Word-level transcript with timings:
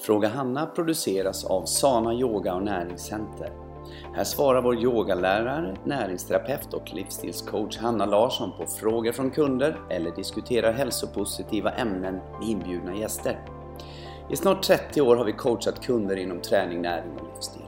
Fråga 0.00 0.28
Hanna 0.28 0.66
produceras 0.66 1.44
av 1.44 1.64
Sana 1.64 2.14
Yoga 2.14 2.54
och 2.54 2.62
Näringscenter. 2.62 3.52
Här 4.14 4.24
svarar 4.24 4.62
vår 4.62 4.76
yogalärare, 4.76 5.76
näringsterapeut 5.84 6.74
och 6.74 6.94
livsstilscoach 6.94 7.78
Hanna 7.78 8.06
Larsson 8.06 8.52
på 8.58 8.66
frågor 8.66 9.12
från 9.12 9.30
kunder 9.30 9.80
eller 9.90 10.10
diskuterar 10.10 10.72
hälsopositiva 10.72 11.70
ämnen 11.70 12.14
med 12.14 12.48
inbjudna 12.48 12.96
gäster. 12.96 13.40
I 14.30 14.36
snart 14.36 14.62
30 14.62 15.00
år 15.00 15.16
har 15.16 15.24
vi 15.24 15.32
coachat 15.32 15.86
kunder 15.86 16.16
inom 16.16 16.40
träning, 16.40 16.82
näring 16.82 17.12
och 17.18 17.26
livsstil. 17.34 17.62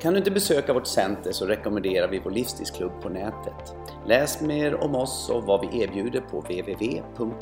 Kan 0.00 0.12
du 0.12 0.18
inte 0.18 0.30
besöka 0.30 0.72
vårt 0.72 0.86
center 0.86 1.32
så 1.32 1.46
rekommenderar 1.46 2.08
vi 2.08 2.18
vår 2.18 2.30
livsstilsklubb 2.30 2.92
på 3.02 3.08
nätet. 3.08 3.74
Läs 4.06 4.40
mer 4.40 4.84
om 4.84 4.94
oss 4.94 5.30
och 5.30 5.44
vad 5.44 5.60
vi 5.60 5.82
erbjuder 5.82 6.20
på 6.20 6.40
www.sana.se. 6.40 7.40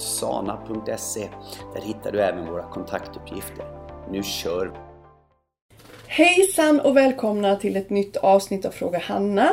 Där 1.75 1.81
hittar 1.81 2.13
du 2.13 2.21
även 2.21 2.47
våra 2.47 2.63
kontaktuppgifter. 2.63 3.78
Nu 4.11 4.23
kör 4.23 4.67
vi! 4.67 4.79
Hejsan 6.07 6.81
och 6.81 6.97
välkomna 6.97 7.57
till 7.57 7.77
ett 7.77 7.91
nytt 7.91 8.17
avsnitt 8.17 8.65
av 8.65 8.71
Fråga 8.71 8.99
Hanna. 8.99 9.49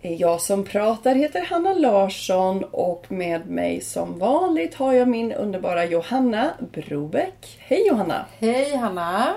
Jag 0.00 0.40
som 0.40 0.64
pratar 0.64 1.14
heter 1.14 1.40
Hanna 1.40 1.72
Larsson 1.72 2.64
och 2.64 3.12
med 3.12 3.46
mig 3.50 3.80
som 3.80 4.18
vanligt 4.18 4.74
har 4.74 4.92
jag 4.92 5.08
min 5.08 5.32
underbara 5.32 5.84
Johanna 5.84 6.50
Brobeck. 6.72 7.58
Hej 7.58 7.86
Johanna! 7.88 8.24
Hej 8.38 8.76
Hanna! 8.76 9.34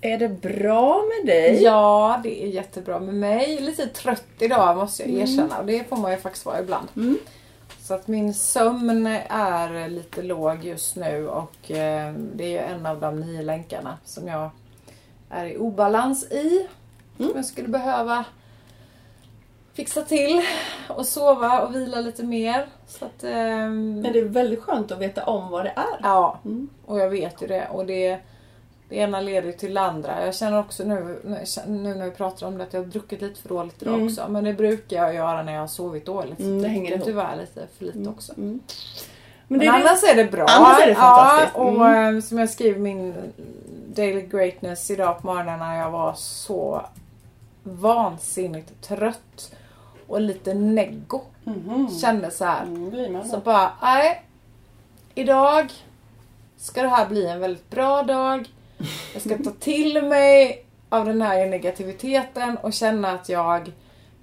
Är 0.00 0.18
det 0.18 0.28
bra 0.28 1.02
med 1.02 1.34
dig? 1.34 1.62
Ja, 1.62 2.20
det 2.22 2.44
är 2.44 2.48
jättebra 2.48 3.00
med 3.00 3.14
mig. 3.14 3.60
Lite 3.60 3.86
trött 3.86 4.26
idag 4.38 4.76
måste 4.76 5.02
jag 5.02 5.22
erkänna 5.22 5.58
och 5.58 5.66
det 5.66 5.88
får 5.88 5.96
man 5.96 6.10
ju 6.10 6.16
faktiskt 6.16 6.46
vara 6.46 6.60
ibland. 6.60 6.88
Mm. 6.96 7.18
Så 7.90 7.94
att 7.94 8.08
min 8.08 8.34
sömn 8.34 9.06
är 9.28 9.88
lite 9.88 10.22
låg 10.22 10.64
just 10.64 10.96
nu 10.96 11.28
och 11.28 11.70
eh, 11.70 12.12
det 12.34 12.58
är 12.58 12.74
en 12.74 12.86
av 12.86 13.00
de 13.00 13.20
nio 13.20 13.42
länkarna 13.42 13.98
som 14.04 14.28
jag 14.28 14.50
är 15.30 15.46
i 15.46 15.56
obalans 15.56 16.24
i. 16.24 16.68
Som 17.16 17.32
jag 17.34 17.44
skulle 17.44 17.68
behöva 17.68 18.24
fixa 19.72 20.02
till 20.02 20.42
och 20.88 21.06
sova 21.06 21.60
och 21.60 21.74
vila 21.74 22.00
lite 22.00 22.22
mer. 22.22 22.66
Så 22.86 23.04
att, 23.04 23.24
ehm, 23.24 24.00
Men 24.00 24.12
det 24.12 24.18
är 24.18 24.24
väldigt 24.24 24.62
skönt 24.62 24.92
att 24.92 24.98
veta 24.98 25.24
om 25.24 25.50
vad 25.50 25.64
det 25.64 25.72
är. 25.76 26.00
Ja, 26.02 26.38
Mm. 26.44 26.68
och 26.86 26.98
jag 27.00 27.10
vet 27.10 27.42
ju 27.42 27.46
det. 27.46 27.68
Och 27.68 27.86
det, 27.86 28.18
det 28.90 28.96
ena 28.96 29.20
leder 29.20 29.52
till 29.52 29.74
det 29.74 29.80
andra. 29.80 30.24
Jag 30.24 30.34
känner 30.34 30.58
också 30.58 30.84
nu, 30.84 31.20
nu 31.66 31.94
när 31.94 32.04
vi 32.04 32.10
pratar 32.10 32.46
om 32.46 32.58
det 32.58 32.64
att 32.64 32.72
jag 32.72 32.80
har 32.80 32.86
druckit 32.86 33.20
lite 33.20 33.40
för 33.42 33.48
dåligt 33.48 33.82
idag 33.82 33.94
Mm. 33.94 34.06
också. 34.06 34.26
Men 34.28 34.44
det 34.44 34.52
brukar 34.54 34.96
jag 34.96 35.14
göra 35.14 35.42
när 35.42 35.52
jag 35.52 35.60
har 35.60 35.66
sovit 35.66 36.06
dåligt. 36.06 36.40
Mm, 36.40 36.62
det 36.62 36.68
hänger 36.68 36.92
ihop. 36.92 37.04
tyvärr 37.04 37.36
lite 37.36 37.66
för 37.78 37.84
lite 37.84 38.08
också. 38.08 38.32
Mm. 38.36 38.60
Men, 39.48 39.58
Men, 39.58 39.68
är 39.68 39.72
det- 39.72 39.78
annars 39.78 40.02
är 40.04 40.14
det 40.16 40.24
bra. 40.24 40.46
Annars 40.48 40.80
är 40.82 40.86
det 40.86 40.94
fantastiskt. 40.94 41.52
Ja, 41.56 41.62
och 41.62 41.86
Mm. 41.86 42.16
eh, 42.16 42.22
som 42.22 42.38
jag 42.38 42.50
skrev 42.50 42.80
min 42.80 43.14
Daily 43.94 44.20
Greatness 44.22 44.90
idag 44.90 45.20
på 45.20 45.26
morgonen 45.26 45.58
när 45.58 45.78
jag 45.78 45.90
var 45.90 46.12
så 46.16 46.82
vansinnigt 47.62 48.82
trött 48.82 49.52
och 50.06 50.20
lite 50.20 50.54
neggo. 50.54 51.20
Mhm. 51.44 51.88
Kände 52.00 52.30
så 52.30 52.44
här. 52.44 52.62
Mm, 52.62 53.24
Så 53.28 53.36
bara, 53.38 53.70
nej. 53.82 54.22
Idag 55.14 55.72
ska 56.56 56.82
det 56.82 56.88
här 56.88 57.06
bli 57.08 57.26
en 57.26 57.40
väldigt 57.40 57.70
bra 57.70 58.02
dag. 58.02 58.48
Jag 59.12 59.22
ska 59.22 59.38
ta 59.38 59.50
till 59.50 60.02
mig 60.02 60.64
av 60.88 61.04
den 61.04 61.22
här 61.22 61.46
negativiteten 61.46 62.56
och 62.56 62.72
känna 62.72 63.10
att 63.12 63.28
jag 63.28 63.72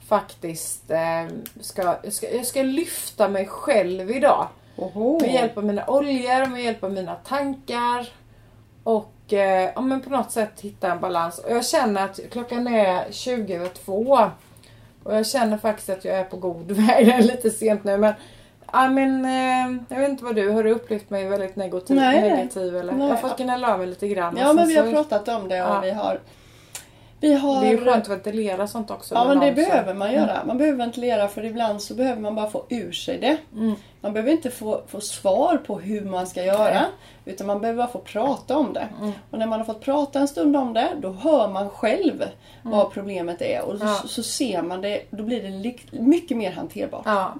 faktiskt 0.07 0.91
eh, 0.91 1.27
ska, 1.61 1.95
jag 2.03 2.13
ska, 2.13 2.31
jag 2.31 2.45
ska 2.45 2.63
lyfta 2.63 3.27
mig 3.27 3.45
själv 3.45 4.11
idag. 4.11 4.47
Oho. 4.75 5.19
Med 5.21 5.33
hjälp 5.33 5.57
av 5.57 5.65
mina 5.65 5.85
oljor, 5.87 6.45
med 6.45 6.63
hjälp 6.63 6.83
av 6.83 6.91
mina 6.91 7.15
tankar. 7.15 8.09
Och 8.83 9.33
eh, 9.33 9.71
ja, 9.75 9.81
men 9.81 10.01
på 10.01 10.09
något 10.09 10.31
sätt 10.31 10.61
hitta 10.61 10.91
en 10.91 10.99
balans. 10.99 11.39
Och 11.39 11.51
jag 11.51 11.65
känner 11.65 12.05
att 12.05 12.19
klockan 12.31 12.67
är 12.67 13.11
20 13.11 13.55
över 13.55 13.67
två. 13.67 14.19
Och 15.03 15.15
jag 15.15 15.27
känner 15.27 15.57
faktiskt 15.57 15.89
att 15.89 16.05
jag 16.05 16.15
är 16.15 16.23
på 16.23 16.37
god 16.37 16.71
väg. 16.71 17.05
Det 17.05 17.11
är 17.11 17.21
lite 17.21 17.49
sent 17.49 17.83
nu 17.83 17.97
men 17.97 18.13
Ja 18.73 18.89
men 18.89 19.25
eh, 19.25 19.81
jag 19.89 19.99
vet 19.99 20.09
inte 20.09 20.23
vad 20.23 20.35
du, 20.35 20.49
har 20.49 20.63
du 20.63 20.71
upplevt 20.71 21.09
mig 21.09 21.27
väldigt 21.27 21.55
negativ? 21.55 21.95
Nej, 21.95 22.21
nej. 22.21 22.29
negativ 22.29 22.75
eller? 22.77 22.93
Nej. 22.93 23.07
Jag 23.07 23.15
har 23.15 23.29
fått 23.29 23.37
gnälla 23.37 23.73
av 23.73 23.77
mig 23.79 23.87
lite 23.87 24.07
grann. 24.07 24.37
Ja 24.39 24.53
men 24.53 24.67
vi 24.67 24.75
har 24.77 24.85
så- 24.85 24.91
pratat 24.91 25.27
om 25.27 25.47
det 25.49 25.61
och 25.63 25.69
Ja. 25.69 25.79
vi 25.79 25.91
har... 25.91 26.19
Vi 27.19 27.33
har... 27.33 27.61
Det 27.61 27.67
är 27.67 27.71
ju 27.71 27.77
skönt 27.85 28.03
att 28.03 28.09
ventilera 28.09 28.67
sånt 28.67 28.91
också. 28.91 29.15
Ja 29.15 29.25
men 29.27 29.39
det 29.39 29.51
behöver 29.51 29.93
man 29.93 30.13
göra. 30.13 30.43
Man 30.45 30.57
behöver 30.57 30.77
ventilera 30.77 31.27
för 31.27 31.45
ibland 31.45 31.81
så 31.81 31.93
behöver 31.93 32.21
man 32.21 32.35
bara 32.35 32.49
få 32.49 32.65
ur 32.69 32.91
sig 32.91 33.17
det. 33.19 33.37
Mm. 33.55 33.75
Man 34.01 34.13
behöver 34.13 34.31
inte 34.31 34.49
få, 34.51 34.81
få 34.87 35.01
svar 35.01 35.57
på 35.67 35.79
hur 35.79 36.01
man 36.05 36.27
ska 36.27 36.43
göra. 36.43 36.81
Utan 37.25 37.47
man 37.47 37.61
behöver 37.61 37.77
bara 37.83 37.91
få 37.91 37.99
prata 37.99 38.57
om 38.57 38.73
det. 38.73 38.87
Mm. 39.01 39.11
Och 39.31 39.39
när 39.39 39.47
man 39.47 39.59
har 39.59 39.65
fått 39.65 39.81
prata 39.81 40.19
en 40.19 40.27
stund 40.27 40.55
om 40.57 40.73
det, 40.73 40.87
då 41.01 41.11
hör 41.11 41.47
man 41.47 41.69
själv 41.69 42.23
vad 42.63 42.91
problemet 42.91 43.41
är. 43.41 43.61
Och 43.61 43.77
så, 43.77 43.83
Mm. 43.83 43.95
Ja. 44.03 44.07
så 44.07 44.23
ser 44.23 44.61
man 44.61 44.81
det, 44.81 45.01
då 45.09 45.23
blir 45.23 45.43
det 45.43 45.99
mycket 45.99 46.37
mer 46.37 46.51
hanterbart. 46.51 47.01
Ja, 47.05 47.33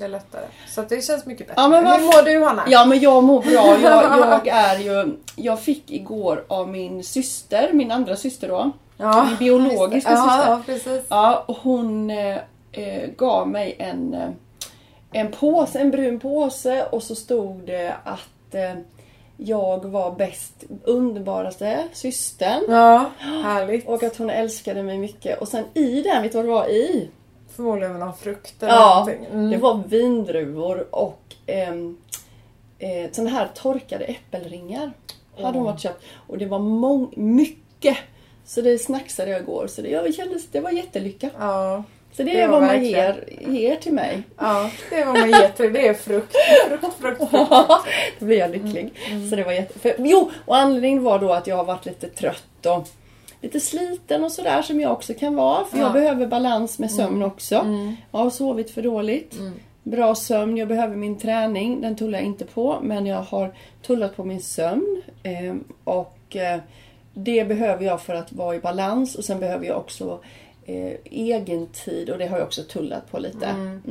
det 0.00 0.06
är 0.06 0.08
lättare. 0.08 0.44
Så 0.68 0.82
det 0.82 1.04
känns 1.04 1.26
mycket 1.26 1.46
bättre. 1.46 1.62
Ja, 1.62 1.68
men 1.68 1.84
vad- 1.84 2.00
Hur 2.00 2.06
mår 2.06 2.22
du 2.24 2.44
Hanna? 2.44 2.62
Ja 2.68 2.84
men 2.84 3.00
jag 3.00 3.24
mår 3.24 3.42
bra. 3.42 3.78
Jag, 3.82 4.40
jag 4.46 4.48
är 4.48 4.78
ju... 4.78 5.16
Jag 5.36 5.60
fick 5.60 5.90
igår 5.90 6.44
av 6.48 6.68
min 6.68 7.04
syster, 7.04 7.70
min 7.72 7.90
andra 7.90 8.16
syster 8.16 8.48
då. 8.48 8.70
ja. 8.96 9.24
Min 9.24 9.36
biologiska 9.36 10.10
ja, 10.10 10.62
syster. 10.66 10.92
Ja. 10.96 11.02
Ja, 11.08 11.44
och 11.46 11.56
hon 11.62 12.10
eh, 12.10 12.36
eh, 12.72 13.10
gav 13.16 13.48
mig 13.48 13.76
en, 13.78 14.14
eh, 14.14 14.28
en 15.12 15.32
påse, 15.32 15.78
en 15.78 15.90
brun 15.90 16.20
påse 16.20 16.84
och 16.90 17.02
så 17.02 17.14
stod 17.14 17.66
det 17.66 17.94
att 18.04 18.54
eh, 18.54 18.74
jag 19.36 19.84
var 19.84 20.10
bäst, 20.12 20.64
underbaraste 20.84 21.84
systern. 21.92 22.60
Ja, 22.68 23.10
härligt. 23.18 23.88
Och 23.88 24.02
att 24.02 24.16
hon 24.16 24.30
älskade 24.30 24.82
mig 24.82 24.98
mycket. 24.98 25.40
Och 25.40 25.48
sen 25.48 25.64
i 25.74 26.02
den, 26.02 26.22
vet 26.22 26.32
du 26.32 26.38
vad 26.38 26.44
det 26.46 26.50
var 26.52 26.68
i? 26.68 27.10
Förmodligen 27.56 27.98
någon 27.98 28.16
frukt 28.16 28.62
eller 28.62 28.72
Ja, 28.72 28.88
någonting. 29.06 29.26
Mm. 29.32 29.50
det 29.50 29.56
var 29.56 29.82
vindruvor 29.88 30.86
och 30.94 31.20
ehm, 31.46 31.96
eh, 32.78 33.10
såna 33.12 33.30
här 33.30 33.48
torkade 33.54 34.04
äppelringar. 34.04 34.92
Hade 35.42 35.58
hon 35.58 35.66
varit 35.66 35.80
köpt. 35.80 36.02
Och 36.26 36.38
det 36.38 36.46
var 36.46 36.58
mång- 36.58 37.12
mycket. 37.16 37.96
Så 38.44 38.60
det 38.60 38.78
snacksade 38.78 39.30
jag 39.30 39.40
igår. 39.40 39.66
Så 39.66 39.82
det, 39.82 39.88
jag 39.88 40.14
kände, 40.14 40.38
det 40.52 40.60
var 40.60 40.70
jättelycka. 40.70 41.30
Ja, 41.38 41.82
Så 42.12 42.22
det, 42.22 42.32
Det 42.32 42.40
är 42.40 42.48
var 42.48 42.60
vad 42.60 42.68
man 42.68 42.84
ger, 42.84 43.24
ger 43.48 43.76
till 43.76 43.92
mig. 43.92 44.22
ja, 44.38 44.70
det 44.90 44.96
är 44.96 45.06
vad 45.06 45.18
man 45.18 45.30
ger 45.30 45.48
till. 45.48 45.72
Det 45.72 45.88
är 45.88 45.94
frukt. 45.94 46.36
Frukt, 46.68 46.94
frukt, 47.00 47.18
frukt. 47.20 47.32
då 48.18 48.24
blir 48.26 48.38
jag 48.38 48.50
lycklig. 48.50 48.92
Så 49.30 49.36
det 49.36 49.44
var 49.44 49.52
jätte... 49.52 49.78
För, 49.78 49.94
jo, 49.98 50.30
och 50.46 50.56
anledningen 50.56 51.02
var 51.04 51.18
då 51.18 51.32
att 51.32 51.46
jag 51.46 51.56
har 51.56 51.64
varit 51.64 51.86
lite 51.86 52.08
trött 52.08 52.66
och 52.66 52.88
lite 53.40 53.60
sliten 53.60 54.24
och 54.24 54.32
sådär 54.32 54.62
som 54.62 54.80
jag 54.80 54.92
också 54.92 55.14
kan 55.14 55.34
vara. 55.36 55.64
För 55.64 55.78
jag 55.78 55.88
Ja. 55.88 55.92
behöver 55.92 56.26
balans 56.26 56.78
med 56.78 56.90
sömn 56.90 57.22
också. 57.22 57.54
Jag 58.12 58.18
har 58.18 58.30
sovit 58.30 58.70
för 58.70 58.82
dåligt. 58.82 59.34
Bra 59.82 60.14
sömn, 60.14 60.56
jag 60.56 60.68
behöver 60.68 60.96
min 60.96 61.18
träning. 61.18 61.80
Den 61.80 61.96
tullar 61.96 62.18
jag 62.18 62.26
inte 62.26 62.44
på. 62.44 62.78
Men 62.82 63.06
jag 63.06 63.22
har 63.22 63.54
tullat 63.86 64.16
på 64.16 64.24
min 64.24 64.40
sömn. 64.42 65.02
Ehm, 65.22 65.64
och 65.84 66.36
eh, 66.36 66.60
det 67.14 67.44
behöver 67.44 67.84
jag 67.84 68.00
för 68.02 68.14
att 68.14 68.32
vara 68.32 68.54
i 68.56 68.58
balans. 68.60 69.14
Och 69.14 69.24
sen 69.24 69.40
behöver 69.40 69.66
jag 69.66 69.76
också 69.76 70.18
eh, 70.66 70.92
egen 71.04 71.66
tid 71.66 72.10
och 72.10 72.18
det 72.18 72.26
har 72.26 72.38
jag 72.38 72.46
också 72.46 72.62
tullat 72.62 73.10
på 73.10 73.18
lite. 73.18 73.46
Mm. 73.46 73.82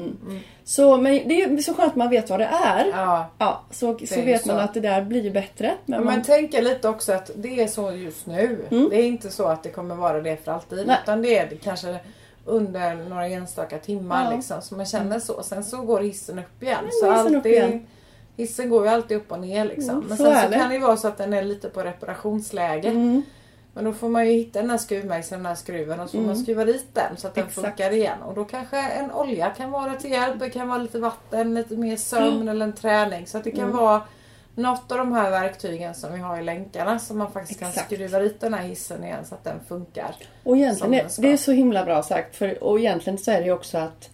Så, 0.63 0.97
men 0.97 1.27
det 1.27 1.41
är 1.41 1.57
så 1.57 1.73
skönt 1.73 1.89
att 1.91 1.95
man 1.95 2.09
vet 2.09 2.29
vad 2.29 2.39
det 2.39 2.49
är. 2.65 2.87
Ja. 2.87 3.29
Ja, 3.37 3.63
så, 3.71 3.97
så 3.97 4.15
ju 4.15 4.21
vet 4.21 4.45
man 4.45 4.55
så. 4.55 4.61
att 4.61 4.73
det 4.73 4.79
där 4.79 5.01
blir 5.01 5.31
bättre. 5.31 5.73
Men 5.85 6.05
man, 6.05 6.23
Men 6.27 6.63
lite 6.63 6.89
också 6.89 7.13
att 7.13 7.31
det 7.35 7.61
är 7.61 7.67
så 7.67 7.91
just 7.91 8.25
nu. 8.25 8.65
Det 8.69 8.95
är 9.01 9.05
inte 9.05 9.29
så 9.29 9.45
att 9.45 9.63
det 9.63 9.69
kommer 9.69 9.95
vara 9.95 10.21
det 10.21 10.37
för 10.43 10.51
alltid. 10.51 10.87
Nej. 10.87 10.97
Utan 11.03 11.21
det 11.21 11.37
är 11.37 11.55
kanske 11.63 11.99
under 12.45 12.95
några 12.95 13.27
enstaka 13.27 13.77
timmar 13.77 14.23
Ja. 14.23 14.35
liksom. 14.35 14.61
Så 14.61 14.75
man 14.75 14.85
känner 14.85 15.19
så. 15.19 15.43
Sen 15.43 15.63
så 15.63 15.77
går 15.81 15.99
hissen 15.99 16.39
upp 16.39 16.63
igen. 16.63 16.77
Ja, 16.83 16.91
så 16.91 17.11
hissen 17.11 17.35
alltid, 17.35 17.51
igen. 17.51 17.87
Hissen 18.37 18.69
går 18.69 18.83
ju 18.85 18.91
alltid 18.91 19.17
upp 19.17 19.31
och 19.31 19.39
ner 19.39 19.65
liksom. 19.65 19.95
Mm, 19.95 20.05
Men 20.07 20.17
så 20.17 20.23
sen 20.23 20.41
så 20.43 20.49
det. 20.49 20.55
kan 20.55 20.69
det 20.69 20.75
ju 20.75 20.81
vara 20.81 20.97
så 20.97 21.07
att 21.07 21.17
den 21.17 21.33
är 21.33 21.43
lite 21.43 21.69
på 21.69 21.81
reparationsläge. 21.81 22.87
Mm. 22.87 23.23
Men 23.79 23.85
då 23.85 23.93
får 23.93 24.09
man 24.09 24.25
ju 24.27 24.31
hitta 24.33 24.61
den 24.61 24.69
här 24.69 24.77
skruvmejseln, 24.77 25.43
den 25.43 25.45
här 25.49 25.55
skruven 25.55 25.99
och 25.99 26.09
så 26.09 26.17
får 26.17 26.25
man 26.25 26.35
skruva 26.37 26.65
dit 26.65 26.85
den 26.93 27.17
så 27.17 27.27
att 27.27 27.35
den 27.35 27.41
Mm. 27.41 27.49
Exakt. 27.49 27.65
funkar 27.67 27.91
igen. 27.93 28.21
Och 28.21 28.35
då 28.35 28.45
kanske 28.45 28.77
en 28.79 29.11
olja 29.11 29.49
kan 29.49 29.71
vara 29.71 29.95
till 29.95 30.11
hjälp. 30.11 30.39
Det 30.39 30.49
kan 30.49 30.67
vara 30.67 30.77
lite 30.77 30.99
vatten, 30.99 31.53
lite 31.55 31.75
mer 31.75 31.97
sömn 31.97 32.47
eller 32.47 32.65
en 32.65 32.73
träning. 32.73 33.27
Så 33.27 33.37
att 33.37 33.43
det 33.43 33.51
kan 33.51 33.63
Mm. 33.63 33.77
vara 33.77 34.01
något 34.55 34.91
av 34.91 34.97
de 34.97 35.11
här 35.13 35.29
verktygen 35.31 35.95
som 35.95 36.13
vi 36.13 36.19
har 36.19 36.39
i 36.39 36.43
länkarna 36.43 36.99
som 36.99 37.17
man 37.17 37.31
faktiskt 37.31 37.59
kan 37.59 37.69
Exakt. 37.69 37.85
skruva 37.93 38.19
dit 38.19 38.41
den 38.41 38.53
här 38.53 38.63
hissen 38.63 39.03
igen 39.03 39.25
så 39.25 39.35
att 39.35 39.43
den 39.43 39.59
funkar. 39.67 40.15
Och 40.43 40.57
egentligen 40.57 40.91
den 40.91 41.07
det 41.17 41.31
är 41.31 41.37
så 41.37 41.51
himla 41.51 41.85
bra 41.85 42.03
sagt. 42.03 42.35
För, 42.35 42.63
och 42.63 42.79
egentligen 42.79 43.17
så 43.19 43.31
är 43.31 43.39
det 43.39 43.45
ju 43.45 43.51
också 43.53 43.77
att 43.77 44.09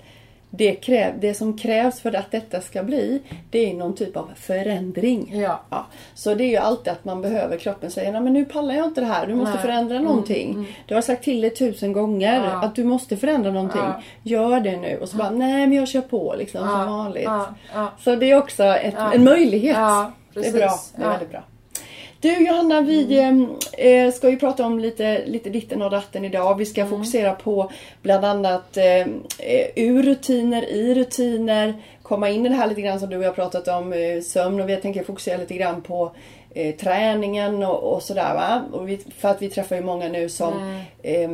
det, 0.49 0.75
kräv, 0.75 1.19
det 1.19 1.33
som 1.33 1.57
krävs 1.57 1.99
för 2.01 2.15
att 2.15 2.31
detta 2.31 2.61
ska 2.61 2.83
bli, 2.83 3.21
det 3.49 3.69
är 3.69 3.73
någon 3.73 3.95
typ 3.95 4.17
av 4.17 4.29
förändring. 4.35 5.31
Ja. 5.33 5.61
Ja, 5.69 5.85
så 6.13 6.35
det 6.35 6.43
är 6.43 6.49
ju 6.49 6.57
alltid 6.57 6.93
att 6.93 7.05
man 7.05 7.21
behöver 7.21 7.57
kroppen 7.57 7.91
säga 7.91 8.11
nej 8.11 8.21
men 8.21 8.33
nu 8.33 8.45
pallar 8.45 8.75
jag 8.75 8.85
inte 8.85 9.01
det 9.01 9.07
här, 9.07 9.27
du 9.27 9.35
måste 9.35 9.53
Nej. 9.53 9.61
förändra 9.61 9.99
någonting. 9.99 10.77
Du 10.85 10.95
har 10.95 11.01
sagt 11.01 11.23
till 11.23 11.41
dig 11.41 11.49
tusen 11.49 11.93
gånger 11.93 12.43
Ja. 12.43 12.63
att 12.63 12.75
du 12.75 12.83
måste 12.83 13.17
förändra 13.17 13.51
någonting. 13.51 13.81
Ja. 13.81 14.01
Gör 14.23 14.59
det 14.59 14.77
nu. 14.77 14.97
Och 15.01 15.09
så 15.09 15.17
bara 15.17 15.29
nej 15.29 15.67
men 15.67 15.73
jag 15.73 15.87
kör 15.87 16.01
på 16.01 16.35
liksom 16.37 16.67
som 16.67 16.85
vanligt. 16.85 17.29
Så 17.99 18.15
det 18.15 18.31
är 18.31 18.37
också 18.37 18.63
ett, 18.63 18.95
en 19.13 19.23
möjlighet. 19.23 19.77
Det 20.33 20.47
är 20.47 20.53
bra. 20.53 20.79
Det 20.95 21.03
är 21.03 21.09
väldigt 21.09 21.31
bra. 21.31 21.43
Du 22.19 22.47
Johanna, 22.47 22.81
vi 22.81 23.19
mm. 23.19 23.49
eh, 23.77 24.13
ska 24.13 24.29
ju 24.29 24.37
prata 24.37 24.65
om 24.65 24.79
lite, 24.79 25.25
lite 25.25 25.49
ditten 25.49 25.81
och 25.81 25.91
datten 25.91 26.25
idag. 26.25 26.57
Vi 26.57 26.65
ska 26.65 26.81
mm. 26.81 26.91
fokusera 26.91 27.33
på 27.33 27.71
bland 28.01 28.25
annat 28.25 28.77
eh, 28.77 29.07
ur 29.75 30.03
rutiner, 30.03 30.69
i 30.69 30.93
rutiner, 30.93 31.73
komma 32.01 32.29
in 32.29 32.45
i 32.45 32.49
det 32.49 32.55
här 32.55 32.67
lite 32.67 32.81
grann 32.81 32.99
som 32.99 33.09
du 33.09 33.17
och 33.17 33.23
jag 33.23 33.35
pratat 33.35 33.67
om, 33.67 33.93
eh, 33.93 34.21
sömn 34.21 34.61
och 34.61 34.69
vi 34.69 34.75
tänker 34.75 35.03
fokusera 35.03 35.37
lite 35.37 35.53
grann 35.53 35.81
på 35.81 36.11
eh, 36.55 36.75
träningen 36.75 37.63
och, 37.63 37.93
och 37.93 38.03
sådär. 38.03 38.33
Va? 38.33 38.63
Och 38.71 38.89
vi, 38.89 38.97
för 39.17 39.29
att 39.29 39.41
vi 39.41 39.49
träffar 39.49 39.75
ju 39.75 39.81
många 39.81 40.07
nu 40.07 40.29
som 40.29 40.53
eh, 41.03 41.29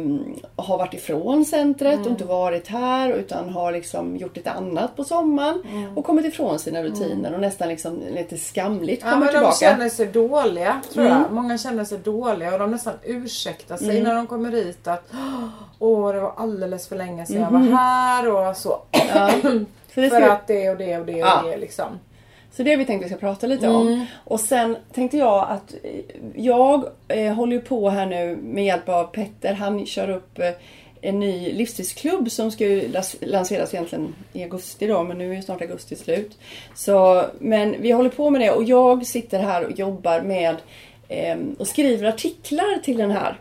har 0.56 0.78
varit 0.78 0.94
ifrån 0.94 1.46
centret 1.46 1.94
mm. 1.94 2.06
och 2.06 2.12
inte 2.12 2.26
varit 2.26 2.68
här 2.68 3.10
utan 3.14 3.50
har 3.50 3.72
liksom 3.72 4.18
gjort 4.18 4.38
ett 4.38 4.48
annat 4.48 4.96
på 4.96 5.04
sommaren 5.04 5.62
mm. 5.72 5.98
och 5.98 6.06
kommit 6.06 6.26
ifrån 6.26 6.60
sina 6.60 6.84
rutiner 6.84 7.28
mm. 7.28 7.34
och 7.34 7.40
nästan 7.40 7.68
liksom 7.68 8.02
lite 8.16 8.38
skamligt 8.38 9.04
kommer 9.04 9.26
ja, 9.26 9.32
tillbaka. 9.32 9.56
De 9.60 9.66
känner 9.66 9.90
sig 9.90 10.08
dåliga 10.08 10.82
tror 10.94 11.06
jag. 11.06 11.18
Mm. 11.18 11.36
Många 11.36 11.58
känner 11.58 11.86
sig 11.86 11.98
dåliga 11.98 12.54
och 12.54 12.60
de 12.60 12.72
nästan 12.72 12.94
ursäktar 13.04 13.78
sig 13.78 14.02
när 14.02 14.16
de 14.16 14.28
kommer 14.28 14.52
hit 14.52 14.88
att 14.88 15.12
Åh, 15.80 16.14
det 16.14 16.20
var 16.20 16.34
alldeles 16.38 16.88
för 16.88 16.96
länge 16.96 17.26
sedan 17.26 17.42
jag 17.42 17.52
var 17.52 17.60
här 17.60 18.50
och 18.50 18.58
så. 18.58 18.80
Ja. 18.92 19.32
för 20.10 20.22
att 20.22 20.48
det 20.48 20.70
och 20.70 20.78
det 20.78 20.98
och 20.98 21.06
det 21.06 21.24
och 21.24 21.30
ja. 21.30 21.42
det 21.46 21.58
liksom. 21.58 22.00
Så 22.52 22.64
det 22.64 22.76
vi 22.76 22.86
tänkte 22.86 23.06
vi 23.06 23.10
ska 23.10 23.20
prata 23.20 23.48
lite 23.48 23.68
om. 23.68 23.88
Mm. 23.88 24.06
Och 24.24 24.40
sen 24.40 24.78
tänkte 24.94 25.18
jag 25.18 25.48
att 25.50 25.76
jag 26.36 26.86
eh, 27.08 27.34
håller 27.34 27.60
på 27.60 27.90
här 27.90 28.06
nu 28.06 28.36
med 28.36 28.66
hjälp 28.66 28.90
av 28.90 29.04
Petter. 29.04 29.54
Han 29.54 29.86
kör 29.86 30.10
upp 30.10 30.40
eh, 30.40 30.52
en 31.02 31.20
ny 31.20 31.54
livsstilsklubb 31.54 32.32
som 32.32 32.52
ska 32.52 32.66
ju 32.66 32.92
lanseras 33.22 33.74
egentligen 33.74 34.16
i 34.34 34.44
augusti 34.44 34.88
då, 34.88 35.04
men 35.04 35.18
nu 35.18 35.36
är 35.36 35.42
snart 35.42 35.62
augusti 35.62 35.96
slut. 35.96 36.38
Så, 36.76 37.26
men 37.40 37.82
vi 37.82 37.92
håller 37.92 38.10
på 38.10 38.30
med 38.30 38.42
det 38.42 38.52
och 38.52 38.64
jag 38.64 39.06
sitter 39.06 39.40
här 39.40 39.66
och 39.66 39.80
jobbar 39.80 40.22
med 40.22 40.56
eh, 41.08 41.38
och 41.60 41.68
skriver 41.68 42.08
artiklar 42.08 42.82
till 42.84 42.98
den 42.98 43.12
här 43.12 43.40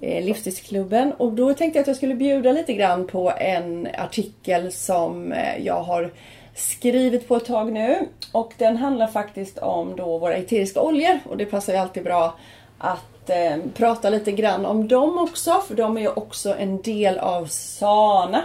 eh, 0.00 0.24
livsstilsklubben. 0.24 1.12
Och 1.12 1.32
då 1.32 1.54
tänkte 1.54 1.78
jag 1.78 1.82
att 1.82 1.88
jag 1.88 1.96
skulle 1.96 2.14
bjuda 2.14 2.52
lite 2.52 2.72
grann 2.72 3.06
på 3.06 3.32
en 3.38 3.88
artikel 3.98 4.72
som 4.72 5.32
eh, 5.32 5.64
jag 5.64 5.82
har 5.82 6.10
skrivit 6.58 7.28
på 7.28 7.36
ett 7.36 7.44
tag 7.44 7.72
nu. 7.72 8.08
Och 8.32 8.54
den 8.58 8.76
handlar 8.76 9.06
faktiskt 9.06 9.58
om 9.58 9.96
då 9.96 10.18
våra 10.18 10.34
eteriska 10.34 10.80
oljor 10.80 11.18
och 11.28 11.36
det 11.36 11.46
passar 11.46 11.72
ju 11.72 11.78
alltid 11.78 12.04
bra 12.04 12.34
att 12.78 13.30
eh, 13.30 13.56
prata 13.74 14.10
lite 14.10 14.32
grann 14.32 14.66
om 14.66 14.88
dem 14.88 15.18
också 15.18 15.62
för 15.68 15.74
de 15.74 15.96
är 15.96 16.00
ju 16.00 16.08
också 16.08 16.54
en 16.58 16.82
del 16.82 17.18
av 17.18 17.46
Sana. 17.46 18.42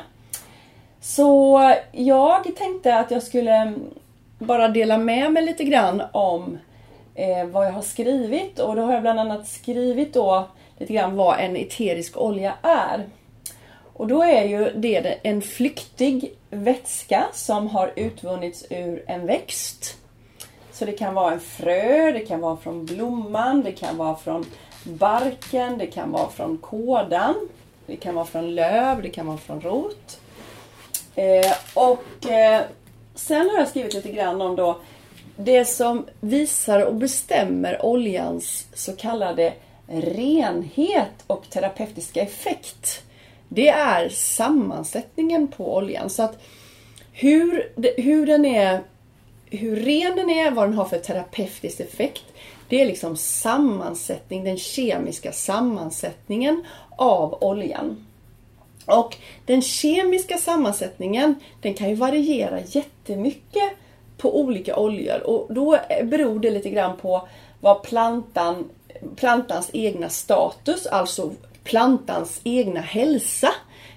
Så 1.01 1.59
jag 1.91 2.55
tänkte 2.57 2.95
att 2.95 3.11
jag 3.11 3.23
skulle 3.23 3.73
bara 4.39 4.67
dela 4.67 4.97
med 4.97 5.31
mig 5.31 5.43
lite 5.43 5.63
grann 5.63 6.03
om 6.11 6.57
eh, 7.15 7.45
vad 7.45 7.65
jag 7.65 7.71
har 7.71 7.81
skrivit 7.81 8.59
och 8.59 8.75
då 8.75 8.81
har 8.81 8.93
jag 8.93 9.01
bland 9.01 9.19
annat 9.19 9.47
skrivit 9.47 10.13
då 10.13 10.47
lite 10.77 10.93
grann 10.93 11.15
vad 11.15 11.39
en 11.39 11.55
eterisk 11.55 12.17
olja 12.17 12.53
är. 12.61 13.05
Och 13.93 14.07
då 14.07 14.23
är 14.23 14.43
ju 14.43 14.71
det 14.75 15.17
en 15.23 15.41
flyktig 15.41 16.33
vätska 16.53 17.25
som 17.33 17.67
har 17.67 17.93
utvunnits 17.95 18.65
ur 18.69 19.03
en 19.07 19.25
växt. 19.25 19.97
Så 20.71 20.85
det 20.85 20.91
kan 20.91 21.13
vara 21.13 21.33
en 21.33 21.39
frö, 21.39 22.11
det 22.11 22.19
kan 22.19 22.41
vara 22.41 22.57
från 22.57 22.85
blomman, 22.85 23.63
det 23.63 23.71
kan 23.71 23.97
vara 23.97 24.15
från 24.15 24.45
barken, 24.83 25.77
det 25.77 25.87
kan 25.87 26.11
vara 26.11 26.29
från 26.29 26.57
kådan, 26.57 27.35
det 27.85 27.95
kan 27.95 28.15
vara 28.15 28.25
från 28.25 28.55
löv, 28.55 29.01
det 29.01 29.09
kan 29.09 29.27
vara 29.27 29.37
från 29.37 29.61
rot. 29.61 30.19
Eh, 31.15 31.51
och 31.73 32.31
eh, 32.31 32.61
sen 33.15 33.49
har 33.49 33.57
jag 33.57 33.67
skrivit 33.67 33.93
lite 33.93 34.11
grann 34.11 34.41
om 34.41 34.55
då 34.55 34.79
det 35.35 35.65
som 35.65 36.05
visar 36.19 36.85
och 36.85 36.95
bestämmer 36.95 37.85
oljans 37.85 38.67
så 38.73 38.95
kallade 38.95 39.53
renhet 39.87 41.23
och 41.27 41.49
terapeutiska 41.49 42.21
effekt 42.21 43.03
det 43.53 43.69
är 43.69 44.09
sammansättningen 44.09 45.47
på 45.47 45.75
oljan. 45.75 46.09
Så 46.09 46.23
att 46.23 46.41
hur, 47.11 47.71
hur 47.97 48.25
den 48.25 48.45
är, 48.45 48.81
hur 49.45 49.75
ren 49.75 50.15
den 50.15 50.29
är, 50.29 50.51
vad 50.51 50.67
den 50.67 50.73
har 50.73 50.85
för 50.85 50.99
terapeutisk 50.99 51.79
effekt. 51.79 52.23
Det 52.69 52.81
är 52.81 52.85
liksom 52.85 53.17
sammansättning, 53.17 54.43
den 54.43 54.57
kemiska 54.57 55.31
sammansättningen 55.31 56.65
av 56.97 57.37
oljan. 57.43 58.05
Och 58.85 59.17
den 59.45 59.61
kemiska 59.61 60.37
sammansättningen 60.37 61.35
den 61.61 61.73
kan 61.73 61.89
ju 61.89 61.95
variera 61.95 62.59
jättemycket 62.59 63.71
på 64.17 64.39
olika 64.39 64.77
oljor 64.77 65.27
och 65.27 65.53
då 65.53 65.79
beror 66.03 66.39
det 66.39 66.51
lite 66.51 66.69
grann 66.69 66.97
på 66.97 67.27
vad 67.59 67.83
plantan, 67.83 68.69
plantans 69.15 69.69
egna 69.73 70.09
status, 70.09 70.85
alltså 70.85 71.31
plantans 71.63 72.41
egna 72.43 72.81
hälsa. 72.81 73.49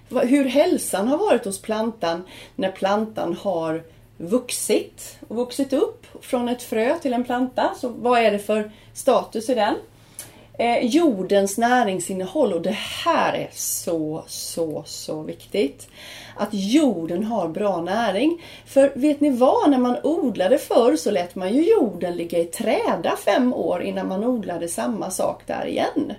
Hur 0.08 0.44
hälsan 0.44 1.08
har 1.08 1.18
varit 1.18 1.44
hos 1.44 1.62
plantan 1.62 2.24
när 2.56 2.72
plantan 2.72 3.36
har 3.40 3.82
vuxit 4.16 5.18
och 5.28 5.36
vuxit 5.36 5.72
upp 5.72 6.06
från 6.20 6.48
ett 6.48 6.62
frö 6.62 6.98
till 6.98 7.14
en 7.14 7.24
planta. 7.24 7.74
Så 7.76 7.88
vad 7.88 8.20
är 8.20 8.30
det 8.30 8.38
för 8.38 8.70
status 8.92 9.50
i 9.50 9.54
den? 9.54 9.74
Eh, 10.58 10.86
jordens 10.86 11.58
näringsinnehåll 11.58 12.52
och 12.52 12.62
det 12.62 12.76
här 13.04 13.32
är 13.32 13.48
så, 13.52 14.24
så, 14.26 14.82
så 14.86 15.22
viktigt. 15.22 15.88
Att 16.36 16.48
jorden 16.52 17.24
har 17.24 17.48
bra 17.48 17.80
näring. 17.80 18.42
För 18.66 18.92
vet 18.94 19.20
ni 19.20 19.30
vad? 19.30 19.70
När 19.70 19.78
man 19.78 19.96
odlade 20.02 20.58
förr 20.58 20.96
så 20.96 21.10
lät 21.10 21.34
man 21.34 21.54
ju 21.54 21.70
jorden 21.70 22.16
ligga 22.16 22.38
i 22.38 22.44
träda 22.44 23.16
fem 23.24 23.54
år 23.54 23.82
innan 23.82 24.08
man 24.08 24.24
odlade 24.24 24.68
samma 24.68 25.10
sak 25.10 25.42
där 25.46 25.66
igen. 25.66 26.12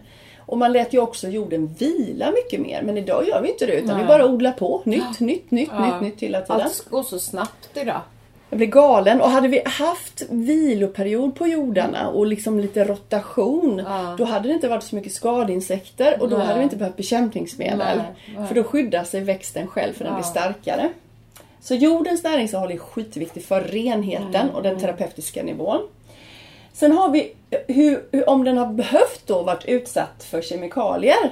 Och 0.47 0.57
man 0.57 0.73
lät 0.73 0.94
ju 0.94 0.99
också 0.99 1.27
jorden 1.27 1.75
vila 1.77 2.31
mycket 2.31 2.59
mer. 2.59 2.81
Men 2.81 2.97
idag 2.97 3.27
gör 3.27 3.41
vi 3.41 3.51
inte 3.51 3.65
det 3.65 3.73
utan 3.73 3.95
Nej. 3.95 4.01
vi 4.01 4.07
bara 4.07 4.25
odlar 4.25 4.51
på. 4.51 4.81
Nytt, 4.85 5.03
ja. 5.19 5.25
nytt, 5.25 5.51
nytt, 5.51 5.69
ja. 5.71 5.85
nytt, 5.85 6.01
nytt 6.01 6.21
hela 6.23 6.41
tiden. 6.41 6.61
Allt 6.61 6.85
går 6.89 7.03
så 7.03 7.19
snabbt 7.19 7.69
idag. 7.73 8.01
Jag 8.49 8.57
blir 8.57 8.67
galen. 8.67 9.21
Och 9.21 9.29
hade 9.29 9.47
vi 9.47 9.61
haft 9.65 10.23
viloperiod 10.29 11.35
på 11.35 11.47
jordarna 11.47 12.09
och 12.09 12.25
liksom 12.27 12.59
lite 12.59 12.83
rotation. 12.83 13.83
Ja. 13.85 14.15
Då 14.17 14.23
hade 14.23 14.47
det 14.47 14.53
inte 14.53 14.67
varit 14.67 14.83
så 14.83 14.95
mycket 14.95 15.13
skadeinsekter 15.13 16.21
och 16.21 16.29
då 16.29 16.38
Nej. 16.38 16.47
hade 16.47 16.59
vi 16.59 16.63
inte 16.63 16.75
behövt 16.75 16.97
bekämpningsmedel. 16.97 18.01
Nej. 18.38 18.47
För 18.47 18.55
då 18.55 18.63
skyddar 18.63 19.03
sig 19.03 19.21
växten 19.21 19.67
själv 19.67 19.93
för 19.93 20.03
den 20.03 20.13
blir 20.13 20.23
starkare. 20.23 20.89
Så 21.61 21.75
jordens 21.75 22.23
näringsinnehåll 22.23 22.71
är 22.71 22.77
skitviktigt 22.77 23.45
för 23.45 23.61
renheten 23.61 24.41
mm. 24.41 24.55
och 24.55 24.63
den 24.63 24.79
terapeutiska 24.79 25.43
nivån. 25.43 25.81
Sen 26.79 26.91
har 26.91 27.09
vi 27.09 27.33
hur, 27.68 28.29
om 28.29 28.44
den 28.44 28.57
har 28.57 28.65
behövt 28.65 29.22
då 29.25 29.43
varit 29.43 29.65
utsatt 29.65 30.24
för 30.24 30.41
kemikalier. 30.41 31.31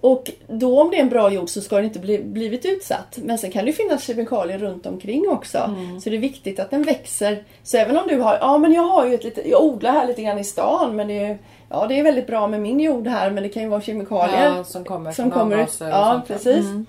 Och 0.00 0.30
då 0.46 0.80
om 0.80 0.90
det 0.90 0.96
är 0.96 1.00
en 1.00 1.08
bra 1.08 1.32
jord 1.32 1.48
så 1.48 1.60
ska 1.60 1.76
den 1.76 1.84
inte 1.84 1.98
bli, 1.98 2.18
blivit 2.18 2.64
utsatt. 2.64 3.18
Men 3.22 3.38
sen 3.38 3.50
kan 3.50 3.64
det 3.64 3.72
finnas 3.72 4.04
kemikalier 4.04 4.58
runt 4.58 4.86
omkring 4.86 5.28
också. 5.28 5.58
Mm. 5.58 6.00
Så 6.00 6.10
det 6.10 6.16
är 6.16 6.20
viktigt 6.20 6.60
att 6.60 6.70
den 6.70 6.82
växer. 6.82 7.44
Så 7.62 7.76
även 7.76 7.96
om 7.96 8.08
du 8.08 8.18
har, 8.20 8.38
ja 8.40 8.58
men 8.58 8.72
jag 8.72 8.82
har 8.82 9.06
ju 9.06 9.14
ett 9.14 9.24
litet, 9.24 9.46
jag 9.46 9.62
odlar 9.62 9.92
här 9.92 10.06
lite 10.06 10.22
grann 10.22 10.38
i 10.38 10.44
stan 10.44 10.96
men 10.96 11.08
det 11.08 11.18
är, 11.18 11.38
ja, 11.70 11.86
det 11.86 11.98
är 11.98 12.02
väldigt 12.02 12.26
bra 12.26 12.48
med 12.48 12.60
min 12.60 12.80
jord 12.80 13.06
här 13.06 13.30
men 13.30 13.42
det 13.42 13.48
kan 13.48 13.62
ju 13.62 13.68
vara 13.68 13.80
kemikalier. 13.80 14.56
Ja, 14.56 14.64
som 14.64 14.84
kommer 14.84 15.12
som 15.12 15.30
från 15.30 15.40
kommer 15.40 15.62
ut. 15.62 15.76
Ja, 15.80 16.22
precis. 16.26 16.64
Mm. 16.64 16.86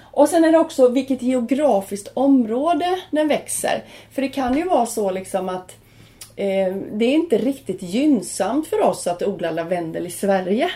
Och 0.00 0.28
sen 0.28 0.44
är 0.44 0.52
det 0.52 0.58
också 0.58 0.88
vilket 0.88 1.22
geografiskt 1.22 2.10
område 2.14 2.98
den 3.10 3.28
växer. 3.28 3.84
För 4.12 4.22
det 4.22 4.28
kan 4.28 4.56
ju 4.56 4.64
vara 4.64 4.86
så 4.86 5.10
liksom 5.10 5.48
att 5.48 5.76
det 6.36 7.04
är 7.04 7.14
inte 7.14 7.38
riktigt 7.38 7.82
gynnsamt 7.82 8.66
för 8.66 8.80
oss 8.80 9.06
att 9.06 9.22
odla 9.22 9.50
lavendel 9.50 10.06
i 10.06 10.10
Sverige. 10.10 10.70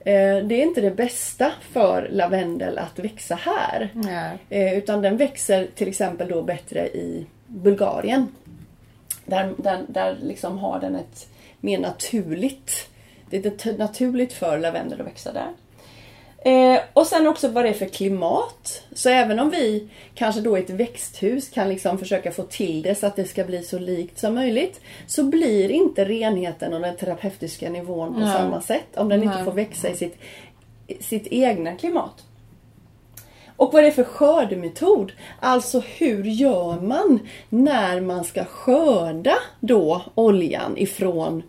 Eh, 0.00 0.36
det 0.36 0.54
är 0.54 0.62
inte 0.62 0.80
det 0.80 0.90
bästa 0.90 1.52
för 1.72 2.08
lavendel 2.12 2.78
att 2.78 2.98
växa 2.98 3.34
här. 3.34 3.92
Mm. 3.94 4.76
Utan 4.76 5.02
den 5.02 5.16
växer 5.16 5.68
till 5.74 5.88
exempel 5.88 6.28
då 6.28 6.42
bättre 6.42 6.86
i 6.88 7.26
Bulgarien. 7.46 8.28
Där, 9.24 9.54
där, 9.56 9.84
där 9.88 10.16
liksom 10.22 10.58
har 10.58 10.80
den 10.80 10.94
ett 10.94 11.28
mer 11.60 11.78
naturligt 11.78 12.88
det 13.42 13.66
är 13.66 13.78
naturligt 13.78 14.32
för 14.32 14.58
lavendel 14.58 15.00
att 15.00 15.06
växa 15.06 15.32
där. 15.32 15.52
Eh, 16.44 16.80
och 16.92 17.06
sen 17.06 17.26
också 17.26 17.48
vad 17.48 17.64
det 17.64 17.68
är 17.68 17.74
för 17.74 17.86
klimat. 17.86 18.82
Så 18.92 19.08
även 19.08 19.38
om 19.38 19.50
vi 19.50 19.88
kanske 20.14 20.40
då 20.40 20.58
i 20.58 20.60
ett 20.60 20.70
växthus 20.70 21.48
kan 21.48 21.68
liksom 21.68 21.98
försöka 21.98 22.32
få 22.32 22.42
till 22.42 22.82
det 22.82 22.94
så 22.94 23.06
att 23.06 23.16
det 23.16 23.24
ska 23.24 23.44
bli 23.44 23.62
så 23.62 23.78
likt 23.78 24.18
som 24.18 24.34
möjligt. 24.34 24.80
Så 25.06 25.24
blir 25.24 25.70
inte 25.70 26.04
renheten 26.04 26.74
och 26.74 26.80
den 26.80 26.96
terapeutiska 26.96 27.70
nivån 27.70 28.14
på 28.14 28.20
Nej. 28.20 28.32
samma 28.32 28.60
sätt 28.60 28.96
om 28.96 29.08
den 29.08 29.20
Nej. 29.20 29.28
inte 29.28 29.44
får 29.44 29.52
växa 29.52 29.88
i 29.88 29.94
sitt, 29.94 30.16
sitt 31.00 31.26
egna 31.26 31.76
klimat. 31.76 32.24
Och 33.56 33.72
vad 33.72 33.82
är 33.82 33.86
det 33.86 33.92
för 33.92 34.04
skördemetod? 34.04 35.12
Alltså 35.40 35.82
hur 35.98 36.24
gör 36.24 36.80
man 36.80 37.18
när 37.48 38.00
man 38.00 38.24
ska 38.24 38.44
skörda 38.44 39.36
då 39.60 40.02
oljan 40.14 40.78
ifrån 40.78 41.42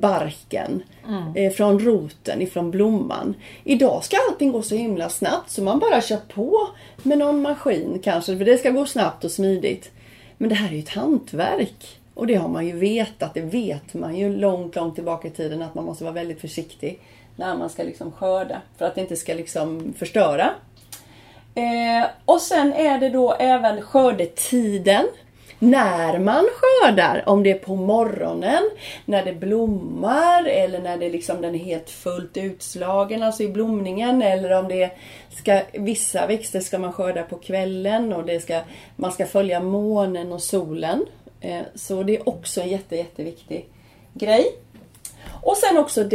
barken, 0.00 0.82
mm. 1.08 1.36
eh, 1.36 1.52
från 1.52 1.78
roten, 1.78 2.42
ifrån 2.42 2.70
blomman. 2.70 3.34
Idag 3.64 4.04
ska 4.04 4.16
allting 4.28 4.52
gå 4.52 4.62
så 4.62 4.74
himla 4.74 5.08
snabbt 5.08 5.50
så 5.50 5.62
man 5.62 5.78
bara 5.78 6.00
kör 6.00 6.20
på 6.34 6.68
med 7.02 7.18
någon 7.18 7.42
maskin 7.42 8.00
kanske 8.04 8.38
för 8.38 8.44
det 8.44 8.58
ska 8.58 8.70
gå 8.70 8.86
snabbt 8.86 9.24
och 9.24 9.30
smidigt. 9.30 9.90
Men 10.36 10.48
det 10.48 10.54
här 10.54 10.68
är 10.68 10.72
ju 10.72 10.78
ett 10.78 10.88
hantverk. 10.88 11.98
Och 12.14 12.26
det 12.26 12.34
har 12.34 12.48
man 12.48 12.66
ju 12.66 12.72
vetat, 12.72 13.34
det 13.34 13.40
vet 13.40 13.94
man 13.94 14.16
ju 14.16 14.36
långt, 14.36 14.76
långt 14.76 14.94
tillbaka 14.94 15.28
i 15.28 15.30
tiden 15.30 15.62
att 15.62 15.74
man 15.74 15.84
måste 15.84 16.04
vara 16.04 16.14
väldigt 16.14 16.40
försiktig 16.40 17.00
när 17.36 17.56
man 17.56 17.70
ska 17.70 17.82
liksom 17.82 18.12
skörda 18.12 18.60
för 18.78 18.84
att 18.84 18.94
det 18.94 19.00
inte 19.00 19.16
ska 19.16 19.34
liksom 19.34 19.94
förstöra. 19.98 20.50
Eh, 21.54 22.06
och 22.24 22.40
sen 22.40 22.72
är 22.72 22.98
det 22.98 23.08
då 23.08 23.32
även 23.32 23.82
skördetiden. 23.82 25.06
När 25.58 26.18
man 26.18 26.48
skördar, 26.56 27.22
om 27.26 27.42
det 27.42 27.50
är 27.50 27.58
på 27.58 27.76
morgonen, 27.76 28.70
när 29.04 29.24
det 29.24 29.32
blommar 29.32 30.44
eller 30.44 30.78
när 30.78 30.98
det 30.98 31.08
liksom 31.08 31.40
den 31.40 31.54
är 31.54 31.58
helt 31.58 31.90
fullt 31.90 32.36
utslagen, 32.36 33.22
alltså 33.22 33.42
i 33.42 33.48
blomningen. 33.48 34.22
Eller 34.22 34.58
om 34.58 34.68
det 34.68 34.90
ska, 35.30 35.60
vissa 35.72 36.26
växter 36.26 36.60
ska 36.60 36.78
man 36.78 36.92
skörda 36.92 37.22
på 37.22 37.36
kvällen 37.36 38.12
och 38.12 38.26
det 38.26 38.40
ska, 38.40 38.60
man 38.96 39.12
ska 39.12 39.26
följa 39.26 39.60
månen 39.60 40.32
och 40.32 40.42
solen. 40.42 41.06
Eh, 41.40 41.62
så 41.74 42.02
det 42.02 42.16
är 42.16 42.28
också 42.28 42.60
en 42.60 42.68
jätte, 42.68 42.96
jätteviktig 42.96 43.68
grej. 44.14 44.46
Och 45.42 45.56
sen 45.56 45.78
också 45.78 46.08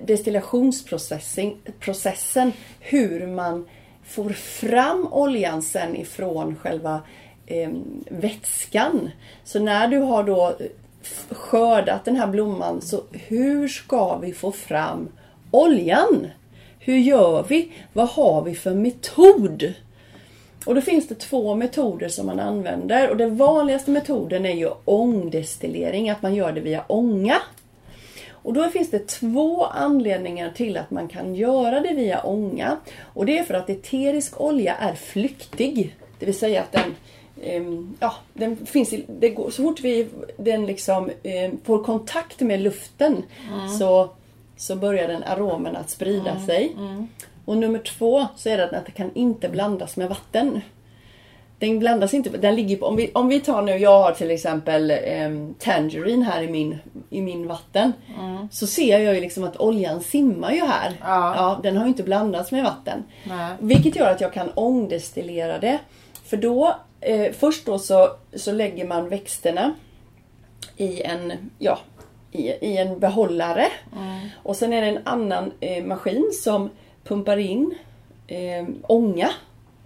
destillationsprocessen, 0.00 2.52
hur 2.80 3.26
man 3.26 3.68
får 4.04 4.30
fram 4.30 5.12
oljan 5.12 5.62
sen 5.62 5.96
ifrån 5.96 6.56
själva 6.56 7.00
eh, 7.52 7.70
vätskan. 8.08 9.10
Så 9.44 9.60
när 9.60 9.88
du 9.88 9.98
har 9.98 10.24
då 10.24 10.56
skördat 11.30 12.04
den 12.04 12.16
här 12.16 12.26
blomman, 12.26 12.80
så 12.80 13.02
hur 13.12 13.68
ska 13.68 14.16
vi 14.16 14.32
få 14.32 14.52
fram 14.52 15.08
oljan? 15.50 16.26
Hur 16.78 16.96
gör 16.96 17.44
vi? 17.48 17.72
Vad 17.92 18.08
har 18.08 18.42
vi 18.42 18.54
för 18.54 18.74
metod? 18.74 19.74
Och 20.66 20.74
då 20.74 20.80
finns 20.80 21.08
det 21.08 21.14
två 21.14 21.54
metoder 21.54 22.08
som 22.08 22.26
man 22.26 22.40
använder 22.40 23.10
och 23.10 23.16
den 23.16 23.36
vanligaste 23.36 23.90
metoden 23.90 24.46
är 24.46 24.54
ju 24.54 24.70
ångdestillering, 24.84 26.10
att 26.10 26.22
man 26.22 26.34
gör 26.34 26.52
det 26.52 26.60
via 26.60 26.84
ånga. 26.86 27.36
Och 28.30 28.52
då 28.52 28.68
finns 28.68 28.90
det 28.90 29.08
två 29.08 29.64
anledningar 29.64 30.50
till 30.50 30.76
att 30.76 30.90
man 30.90 31.08
kan 31.08 31.34
göra 31.34 31.80
det 31.80 31.94
via 31.94 32.20
ånga. 32.20 32.76
Och 33.02 33.26
det 33.26 33.38
är 33.38 33.44
för 33.44 33.54
att 33.54 33.70
eterisk 33.70 34.40
olja 34.40 34.74
är 34.74 34.94
flyktig. 34.94 35.96
Det 36.18 36.26
vill 36.26 36.38
säga 36.38 36.62
att 36.62 36.72
den 36.72 36.94
Ja, 38.00 38.14
den 38.34 38.66
finns 38.66 38.92
i, 38.92 39.04
det 39.08 39.30
går, 39.30 39.50
så 39.50 39.62
fort 39.62 39.80
vi 39.80 40.08
den 40.36 40.66
liksom, 40.66 41.10
eh, 41.22 41.52
får 41.64 41.84
kontakt 41.84 42.40
med 42.40 42.60
luften 42.60 43.22
mm. 43.52 43.68
så, 43.68 44.10
så 44.56 44.76
börjar 44.76 45.08
den 45.08 45.22
aromen 45.22 45.76
att 45.76 45.90
sprida 45.90 46.30
mm. 46.30 46.46
sig. 46.46 46.72
Mm. 46.76 47.08
Och 47.44 47.56
nummer 47.56 47.78
två 47.78 48.26
så 48.36 48.48
är 48.48 48.56
det 48.56 48.78
att 48.78 48.86
det 48.86 48.92
kan 48.92 49.10
inte 49.14 49.48
blandas 49.48 49.96
med 49.96 50.08
vatten. 50.08 50.60
Den 51.58 51.78
blandas 51.78 52.14
inte, 52.14 52.30
den 52.30 52.56
ligger 52.56 52.76
på, 52.76 52.86
om 52.86 52.96
vi, 52.96 53.10
om 53.14 53.28
vi 53.28 53.40
tar 53.40 53.62
nu, 53.62 53.76
jag 53.76 54.02
har 54.02 54.12
till 54.12 54.30
exempel 54.30 54.90
eh, 54.90 55.30
Tangerine 55.58 56.22
här 56.22 56.42
i 56.42 56.48
min, 56.48 56.78
i 57.10 57.20
min 57.20 57.46
vatten. 57.48 57.92
Mm. 58.20 58.48
Så 58.50 58.66
ser 58.66 58.98
jag 58.98 59.14
ju 59.14 59.20
liksom 59.20 59.44
att 59.44 59.60
oljan 59.60 60.00
simmar 60.00 60.52
ju 60.52 60.60
här. 60.60 60.92
Ja. 61.00 61.34
ja 61.36 61.60
den 61.62 61.76
har 61.76 61.84
ju 61.84 61.88
inte 61.88 62.02
blandats 62.02 62.52
med 62.52 62.64
vatten. 62.64 63.04
Nej. 63.24 63.54
Vilket 63.60 63.96
gör 63.96 64.10
att 64.10 64.20
jag 64.20 64.32
kan 64.32 64.50
ångdestillera 64.54 65.58
det. 65.58 65.78
För 66.24 66.36
då, 66.36 66.76
eh, 67.02 67.32
först 67.32 67.66
då 67.66 67.78
så, 67.78 68.10
så 68.34 68.52
lägger 68.52 68.86
man 68.86 69.08
växterna 69.08 69.74
i 70.76 71.02
en, 71.02 71.50
ja, 71.58 71.78
i, 72.30 72.42
i 72.42 72.76
en 72.76 72.98
behållare. 72.98 73.66
Mm. 73.96 74.28
Och 74.42 74.56
sen 74.56 74.72
är 74.72 74.80
det 74.80 74.88
en 74.88 75.06
annan 75.06 75.52
eh, 75.60 75.84
maskin 75.84 76.30
som 76.32 76.70
pumpar 77.04 77.36
in 77.36 77.74
eh, 78.26 78.66
ånga 78.82 79.30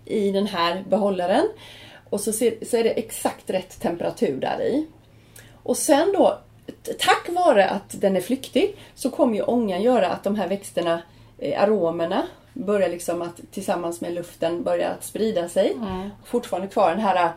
i 0.05 0.31
den 0.31 0.47
här 0.47 0.85
behållaren. 0.89 1.49
Och 2.11 2.21
så, 2.21 2.33
ser, 2.33 2.65
så 2.65 2.77
är 2.77 2.85
det 2.85 2.91
exakt 2.91 3.51
rätt 3.51 3.81
temperatur 3.81 4.41
där 4.41 4.63
i. 4.63 4.87
Och 5.63 5.77
sen 5.77 6.13
då, 6.13 6.39
tack 6.99 7.29
vare 7.29 7.69
att 7.69 8.01
den 8.01 8.17
är 8.17 8.21
flyktig, 8.21 8.77
så 8.95 9.11
kommer 9.11 9.35
ju 9.35 9.43
ångan 9.43 9.83
göra 9.83 10.09
att 10.09 10.25
de 10.25 10.37
här 10.37 10.49
växterna, 10.49 11.03
eh, 11.39 11.63
aromerna, 11.63 12.27
börjar 12.57 12.89
liksom 12.89 13.23
att 13.23 13.41
tillsammans 13.51 14.01
med 14.01 14.15
luften 14.15 14.63
börja 14.63 14.91
att 14.91 15.05
sprida 15.05 15.49
sig. 15.49 15.73
Mm. 15.73 16.11
Fortfarande 16.25 16.69
kvar 16.69 16.91
den 16.91 17.01
här 17.01 17.33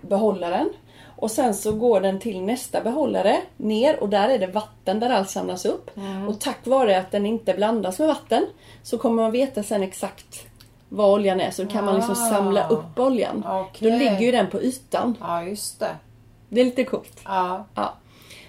behållaren. 0.00 0.70
Och 1.16 1.30
sen 1.30 1.54
så 1.54 1.72
går 1.72 2.00
den 2.00 2.20
till 2.20 2.42
nästa 2.42 2.80
behållare 2.80 3.36
ner 3.56 4.00
och 4.00 4.08
där 4.08 4.28
är 4.28 4.38
det 4.38 4.46
vatten 4.46 5.00
där 5.00 5.10
allt 5.10 5.30
samlas 5.30 5.64
upp. 5.64 5.96
Mm. 5.96 6.28
Och 6.28 6.40
tack 6.40 6.66
vare 6.66 6.98
att 6.98 7.10
den 7.10 7.26
inte 7.26 7.54
blandas 7.54 7.98
med 7.98 8.08
vatten 8.08 8.46
så 8.82 8.98
kommer 8.98 9.22
man 9.22 9.32
veta 9.32 9.62
sen 9.62 9.82
exakt 9.82 10.46
vad 10.88 11.12
oljan 11.12 11.40
är. 11.40 11.50
Så 11.50 11.62
då 11.62 11.70
kan 11.70 11.82
ah. 11.82 11.86
man 11.86 11.94
liksom 11.94 12.14
samla 12.14 12.68
upp 12.68 12.98
oljan. 12.98 13.44
Okay. 13.46 13.90
Då 13.90 13.96
ligger 13.96 14.20
ju 14.20 14.32
den 14.32 14.50
på 14.50 14.62
ytan. 14.62 15.16
Ja, 15.20 15.42
just 15.42 15.80
det. 15.80 15.96
Det 16.48 16.60
är 16.60 16.64
lite 16.64 16.84
coolt. 16.84 17.20
Ja. 17.24 17.64
ja. 17.74 17.94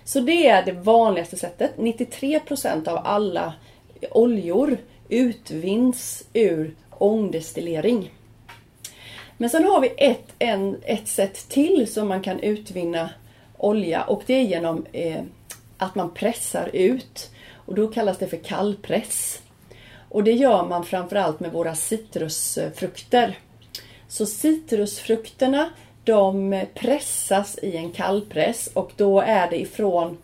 Så 0.04 0.20
det 0.20 0.48
är 0.48 0.66
det 0.66 0.72
vanligaste 0.72 1.38
sättet. 1.38 1.72
93% 1.78 2.90
av 2.90 3.02
alla 3.06 3.54
oljor 4.12 4.78
utvinns 5.12 6.24
ur 6.34 6.76
ångdestillering. 6.90 8.12
Men 9.38 9.50
sen 9.50 9.64
har 9.64 9.82
vi 9.82 9.94
ett, 9.98 10.34
en, 10.40 10.82
ett 10.86 11.08
sätt 11.08 11.50
till 11.50 11.94
som 11.94 12.08
man 12.08 12.22
kan 12.22 12.40
utvinna 12.40 13.10
olja 13.58 14.04
och 14.04 14.24
det 14.26 14.34
är 14.34 14.42
genom 14.42 14.86
eh, 14.92 15.22
att 15.78 15.96
man 15.96 16.14
pressar 16.14 16.70
ut. 16.74 17.30
Och 17.54 17.76
då 17.76 17.88
kallas 17.88 18.18
det 18.18 18.28
för 18.28 18.38
kallpress. 18.38 19.42
Och 20.10 20.24
det 20.24 20.32
gör 20.32 20.68
man 20.68 20.86
framförallt 20.86 21.40
med 21.40 21.52
våra 21.52 21.76
citrusfrukter. 21.76 23.40
Så 24.08 24.26
citrusfrukterna 24.26 25.70
de 26.04 26.62
pressas 26.74 27.60
i 27.62 27.78
en 27.78 27.92
kallpress 27.92 28.70
och 28.74 28.92
då 28.96 29.22
är 29.22 29.50
det 29.50 29.62
ifrån 29.62 30.18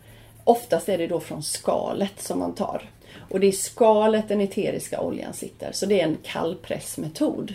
Oftast 0.48 0.88
är 0.88 0.98
det 0.98 1.06
då 1.06 1.20
från 1.20 1.42
skalet 1.42 2.22
som 2.22 2.38
man 2.38 2.54
tar. 2.54 2.90
Och 3.28 3.40
det 3.40 3.46
är 3.46 3.52
skalet 3.52 4.28
den 4.28 4.40
eteriska 4.40 5.00
oljan 5.00 5.32
sitter. 5.32 5.72
Så 5.72 5.86
det 5.86 6.00
är 6.00 6.04
en 6.04 6.18
kallpressmetod. 6.22 7.54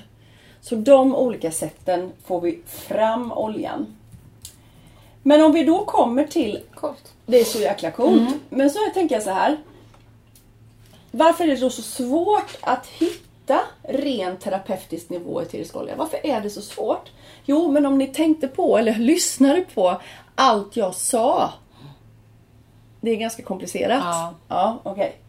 Så 0.61 0.75
de 0.75 1.15
olika 1.15 1.51
sätten 1.51 2.11
får 2.25 2.41
vi 2.41 2.59
fram 2.65 3.31
oljan. 3.31 3.95
Men 5.23 5.41
om 5.41 5.51
vi 5.51 5.63
då 5.63 5.85
kommer 5.85 6.27
till... 6.27 6.59
Coolt. 6.75 7.13
Det 7.25 7.39
är 7.39 7.43
så 7.43 7.59
jäkla 7.59 7.91
coolt. 7.91 8.21
Mm. 8.21 8.39
Men 8.49 8.69
så 8.69 8.79
tänker 8.93 9.15
jag 9.15 9.23
så 9.23 9.29
här. 9.29 9.57
Varför 11.11 11.43
är 11.43 11.47
det 11.47 11.55
då 11.55 11.69
så 11.69 11.81
svårt 11.81 12.57
att 12.61 12.87
hitta 12.87 13.59
ren 13.83 14.37
terapeutisk 14.37 15.09
nivå 15.09 15.41
i 15.41 15.45
eterisk 15.45 15.75
olja? 15.75 15.95
Varför 15.95 16.25
är 16.25 16.41
det 16.41 16.49
så 16.49 16.61
svårt? 16.61 17.11
Jo, 17.45 17.71
men 17.71 17.85
om 17.85 17.97
ni 17.97 18.07
tänkte 18.07 18.47
på 18.47 18.77
eller 18.77 18.95
lyssnade 18.99 19.61
på 19.61 20.01
allt 20.35 20.75
jag 20.75 20.95
sa. 20.95 21.53
Det 23.01 23.11
är 23.11 23.15
ganska 23.15 23.43
komplicerat. 23.43 24.03
Ja, 24.03 24.33
ja 24.47 24.79
okej. 24.83 24.91
Okay. 24.91 25.22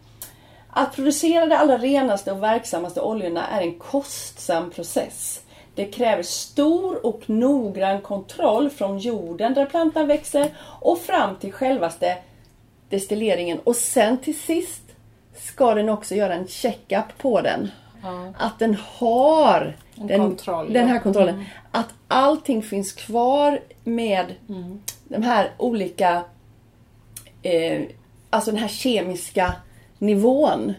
Att 0.76 0.94
producera 0.94 1.46
de 1.46 1.54
allra 1.54 1.78
renaste 1.78 2.32
och 2.32 2.42
verksammaste 2.42 3.00
oljorna 3.00 3.46
är 3.46 3.60
en 3.60 3.78
kostsam 3.78 4.70
process. 4.70 5.40
Det 5.74 5.84
kräver 5.84 6.22
stor 6.22 7.06
och 7.06 7.30
noggrann 7.30 8.00
kontroll 8.00 8.70
från 8.70 8.98
jorden 8.98 9.54
där 9.54 9.66
plantan 9.66 10.06
växer 10.06 10.50
och 10.80 10.98
fram 10.98 11.36
till 11.36 11.52
självaste 11.52 12.16
destilleringen. 12.88 13.58
Och 13.64 13.76
sen 13.76 14.18
till 14.18 14.38
sist 14.38 14.82
ska 15.34 15.74
den 15.74 15.88
också 15.88 16.14
göra 16.14 16.34
en 16.34 16.48
checkup 16.48 17.18
på 17.18 17.40
den. 17.40 17.70
Ja. 18.02 18.32
Att 18.38 18.58
den 18.58 18.76
har 18.98 19.76
den, 19.94 20.20
kontroll, 20.20 20.72
den, 20.72 20.88
här 20.88 20.98
kontrollen. 20.98 21.34
Mm. 21.34 21.46
Att 21.70 21.88
allting 22.08 22.62
finns 22.62 22.92
kvar 22.92 23.60
med 23.84 24.34
mm. 24.48 24.80
de 25.08 25.22
här 25.22 25.50
olika 25.58 26.24
eh, 27.42 27.82
Alltså 28.30 28.50
den 28.50 28.60
här 28.60 28.68
kemiska 28.68 29.54
nivån 29.98 30.74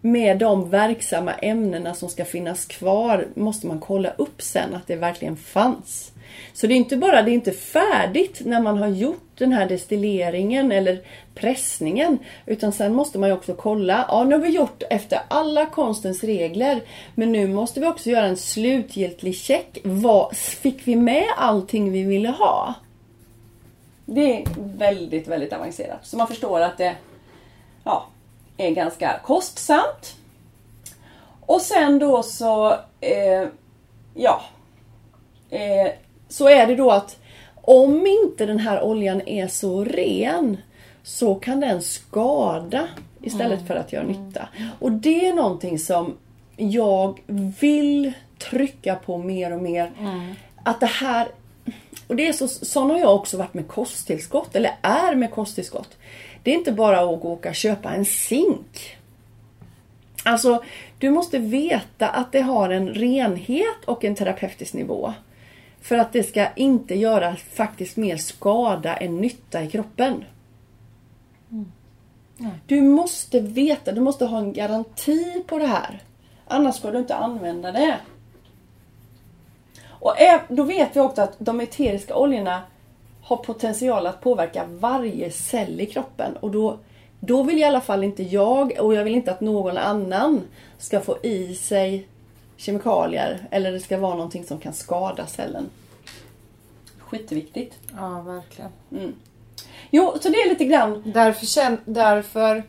med 0.00 0.38
de 0.38 0.70
verksamma 0.70 1.32
ämnena 1.32 1.94
som 1.94 2.08
ska 2.08 2.24
finnas 2.24 2.66
kvar 2.66 3.26
måste 3.34 3.66
man 3.66 3.80
kolla 3.80 4.10
upp 4.10 4.42
sen 4.42 4.74
att 4.74 4.86
det 4.86 4.96
verkligen 4.96 5.36
fanns. 5.36 6.12
Så 6.52 6.66
det 6.66 6.74
är 6.74 6.76
inte 6.76 6.96
bara 6.96 7.22
det 7.22 7.30
är 7.30 7.34
inte 7.34 7.52
färdigt 7.52 8.40
när 8.44 8.60
man 8.60 8.78
har 8.78 8.88
gjort 8.88 9.28
den 9.38 9.52
här 9.52 9.68
destilleringen 9.68 10.72
eller 10.72 11.00
pressningen. 11.34 12.18
Utan 12.46 12.72
sen 12.72 12.94
måste 12.94 13.18
man 13.18 13.28
ju 13.28 13.34
också 13.34 13.54
kolla, 13.54 14.04
ja 14.08 14.24
nu 14.24 14.34
har 14.34 14.42
vi 14.42 14.48
gjort 14.48 14.82
efter 14.90 15.20
alla 15.28 15.66
konstens 15.66 16.24
regler. 16.24 16.82
Men 17.14 17.32
nu 17.32 17.48
måste 17.48 17.80
vi 17.80 17.86
också 17.86 18.10
göra 18.10 18.26
en 18.26 18.36
slutgiltig 18.36 19.36
check. 19.36 19.78
Vad, 19.84 20.36
fick 20.36 20.88
vi 20.88 20.96
med 20.96 21.26
allting 21.36 21.92
vi 21.92 22.02
ville 22.02 22.28
ha? 22.28 22.74
Det 24.04 24.42
är 24.42 24.46
väldigt, 24.56 25.28
väldigt 25.28 25.52
avancerat. 25.52 26.06
Så 26.06 26.16
man 26.16 26.26
förstår 26.26 26.60
att 26.60 26.78
det, 26.78 26.94
ja, 27.84 28.06
är 28.60 28.70
ganska 28.70 29.20
kostsamt. 29.24 30.16
Och 31.40 31.60
sen 31.60 31.98
då 31.98 32.22
så, 32.22 32.72
eh, 33.00 33.48
ja, 34.14 34.42
eh, 35.50 35.92
så 36.28 36.48
är 36.48 36.66
det 36.66 36.76
då 36.76 36.90
att 36.90 37.16
om 37.54 38.06
inte 38.06 38.46
den 38.46 38.58
här 38.58 38.82
oljan 38.82 39.20
är 39.28 39.48
så 39.48 39.84
ren 39.84 40.56
så 41.02 41.34
kan 41.34 41.60
den 41.60 41.82
skada 41.82 42.88
istället 43.22 43.58
mm. 43.58 43.66
för 43.66 43.74
att 43.74 43.92
göra 43.92 44.06
nytta. 44.06 44.48
Och 44.80 44.92
det 44.92 45.26
är 45.26 45.34
någonting 45.34 45.78
som 45.78 46.16
jag 46.56 47.20
vill 47.60 48.12
trycka 48.38 48.94
på 48.94 49.18
mer 49.18 49.52
och 49.52 49.62
mer. 49.62 49.92
Mm. 49.98 50.34
Att 50.64 50.80
det 50.80 50.86
här 50.86 51.28
Och 52.06 52.16
det 52.16 52.28
är 52.28 52.32
så, 52.32 52.48
sån 52.48 52.90
har 52.90 52.98
jag 52.98 53.14
också 53.14 53.36
varit 53.36 53.54
med 53.54 53.68
kosttillskott, 53.68 54.56
eller 54.56 54.72
är 54.82 55.14
med 55.14 55.30
kosttillskott. 55.30 55.88
Det 56.42 56.50
är 56.50 56.54
inte 56.54 56.72
bara 56.72 57.00
att 57.00 57.06
gå 57.06 57.14
och 57.14 57.24
åka 57.24 57.48
och 57.48 57.54
köpa 57.54 57.94
en 57.94 58.04
zink. 58.04 58.96
Alltså, 60.24 60.62
du 60.98 61.10
måste 61.10 61.38
veta 61.38 62.08
att 62.08 62.32
det 62.32 62.40
har 62.40 62.70
en 62.70 62.88
renhet 62.88 63.84
och 63.84 64.04
en 64.04 64.14
terapeutisk 64.14 64.74
nivå. 64.74 65.12
För 65.80 65.98
att 65.98 66.12
det 66.12 66.22
ska 66.22 66.46
inte 66.56 66.94
göra 66.94 67.36
faktiskt 67.36 67.96
mer 67.96 68.16
skada 68.16 68.96
än 68.96 69.20
nytta 69.20 69.62
i 69.62 69.70
kroppen. 69.70 70.24
Du 72.66 72.80
måste 72.80 73.40
veta, 73.40 73.92
du 73.92 74.00
måste 74.00 74.26
ha 74.26 74.38
en 74.38 74.52
garanti 74.52 75.44
på 75.46 75.58
det 75.58 75.66
här. 75.66 76.02
Annars 76.46 76.76
ska 76.76 76.90
du 76.90 76.98
inte 76.98 77.16
använda 77.16 77.72
det. 77.72 77.96
Och 79.88 80.14
då 80.48 80.62
vet 80.62 80.96
vi 80.96 81.00
också 81.00 81.22
att 81.22 81.36
de 81.38 81.60
eteriska 81.60 82.16
oljorna 82.16 82.62
har 83.30 83.36
potential 83.36 84.06
att 84.06 84.20
påverka 84.20 84.64
varje 84.68 85.30
cell 85.30 85.80
i 85.80 85.86
kroppen. 85.86 86.36
Och 86.36 86.50
då, 86.50 86.78
då 87.20 87.42
vill 87.42 87.58
i 87.58 87.64
alla 87.64 87.80
fall 87.80 88.04
inte 88.04 88.22
jag, 88.22 88.72
och 88.80 88.94
jag 88.94 89.04
vill 89.04 89.14
inte 89.14 89.32
att 89.32 89.40
någon 89.40 89.76
annan 89.76 90.42
ska 90.78 91.00
få 91.00 91.18
i 91.22 91.54
sig 91.54 92.08
kemikalier 92.56 93.48
eller 93.50 93.72
det 93.72 93.80
ska 93.80 93.98
vara 93.98 94.14
någonting 94.14 94.44
som 94.44 94.58
kan 94.58 94.72
skada 94.72 95.26
cellen. 95.26 95.70
Skitviktigt. 96.98 97.78
Ja, 97.96 98.20
verkligen. 98.20 98.70
Mm. 98.92 99.14
Jo, 99.90 100.14
så 100.20 100.28
det 100.28 100.36
är 100.36 100.48
lite 100.48 100.64
grann... 100.64 101.02
Därför, 101.06 101.78
därför, 101.84 102.62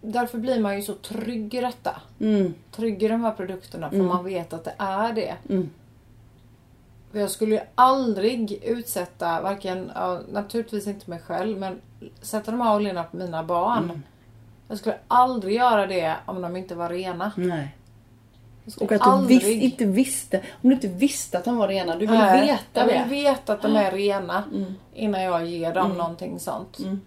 därför 0.00 0.38
blir 0.38 0.60
man 0.60 0.76
ju 0.76 0.82
så 0.82 0.94
trygg 0.94 1.54
i 1.54 1.60
detta. 1.60 2.00
Mm. 2.20 2.54
Trygg 2.70 3.02
i 3.02 3.08
de 3.08 3.24
här 3.24 3.32
produkterna 3.32 3.88
för 3.88 3.96
Mm. 3.96 4.08
man 4.08 4.24
vet 4.24 4.52
att 4.52 4.64
det 4.64 4.74
är 4.78 5.12
det. 5.12 5.34
Mm. 5.48 5.70
För 7.16 7.20
jag 7.20 7.30
skulle 7.30 7.54
ju 7.54 7.60
aldrig 7.74 8.52
utsätta, 8.64 9.40
varken, 9.40 9.90
ja, 9.94 10.20
naturligtvis 10.32 10.86
inte 10.86 11.10
mig 11.10 11.18
själv, 11.18 11.58
men 11.58 11.80
sätta 12.22 12.50
de 12.50 12.60
här 12.60 12.76
oljorna 12.76 13.02
på 13.04 13.16
mina 13.16 13.44
barn. 13.44 13.84
Mm. 13.84 14.02
Jag 14.68 14.78
skulle 14.78 14.96
aldrig 15.08 15.54
göra 15.56 15.86
det 15.86 16.16
om 16.26 16.42
de 16.42 16.56
inte 16.56 16.74
var 16.74 16.88
rena. 16.88 17.32
Nej. 17.36 17.76
Jag 18.64 18.82
Och 18.82 18.92
att 18.92 19.02
du 19.02 19.10
aldrig- 19.10 19.42
vis, 19.44 19.62
inte 19.62 19.84
visste, 19.84 20.38
om 20.62 20.68
du 20.70 20.74
inte 20.74 20.88
visste 20.88 21.38
att 21.38 21.44
de 21.44 21.56
var 21.56 21.68
rena, 21.68 21.92
du 21.92 21.98
vill 22.06 22.10
Nej, 22.18 22.46
veta 22.46 22.62
jag 22.72 22.88
det. 22.88 22.92
vill 23.08 23.24
veta 23.24 23.52
att 23.52 23.62
de 23.62 23.76
är 23.76 23.90
rena 23.92 24.44
Mm. 24.54 24.74
innan 24.94 25.22
jag 25.22 25.46
ger 25.46 25.74
dem 25.74 25.86
Mm. 25.86 25.98
någonting 25.98 26.40
sånt. 26.40 26.78
Mm. 26.78 27.00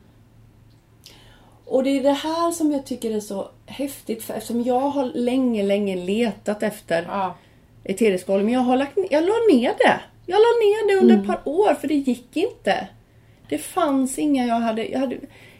Och 1.65 1.83
det 1.83 1.89
är 1.89 2.03
det 2.03 2.11
här 2.13 2.51
som 2.51 2.71
jag 2.71 2.85
tycker 2.85 3.11
är 3.15 3.19
så 3.19 3.49
häftigt 3.65 4.23
för 4.23 4.33
eftersom 4.33 4.61
jag 4.63 4.79
har 4.89 5.05
länge, 5.05 5.63
länge 5.63 5.95
letat 5.95 6.63
efter 6.63 7.03
Ja. 7.09 7.35
Eterisk 7.83 8.29
olja. 8.29 8.43
Men 8.43 8.53
jag 8.53 8.61
har 8.61 8.77
lagt 8.77 8.97
jag 9.09 9.23
la 9.23 9.33
ner 9.51 9.73
det. 9.77 9.99
Jag 10.25 10.35
la 10.37 10.39
ner 10.61 10.87
det 10.87 11.01
under 11.01 11.15
Mm. 11.15 11.29
ett 11.29 11.43
par 11.43 11.51
år 11.51 11.73
för 11.73 11.87
det 11.87 11.93
gick 11.93 12.37
inte. 12.37 12.87
Det 13.49 13.57
fanns 13.57 14.19
inga 14.19 14.45
jag 14.45 14.55
hade, 14.55 14.85
jag 14.87 14.99
hade 14.99 15.17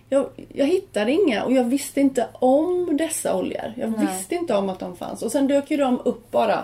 jag, 0.10 0.30
jag 0.54 0.66
hittade 0.66 1.12
inga 1.12 1.44
och 1.44 1.54
jag 1.54 1.64
visste 1.64 2.02
inte 2.02 2.28
om 2.34 2.98
dessa 2.98 3.36
oljor. 3.36 3.74
Jag 3.76 3.92
Nej. 3.92 4.06
visste 4.08 4.36
inte 4.36 4.56
om 4.56 4.70
att 4.70 4.80
de 4.80 4.96
fanns. 4.98 5.22
Och 5.22 5.32
sen 5.32 5.48
dök 5.48 5.72
ju 5.72 5.78
de 5.78 6.00
upp 6.06 6.32
bara 6.32 6.64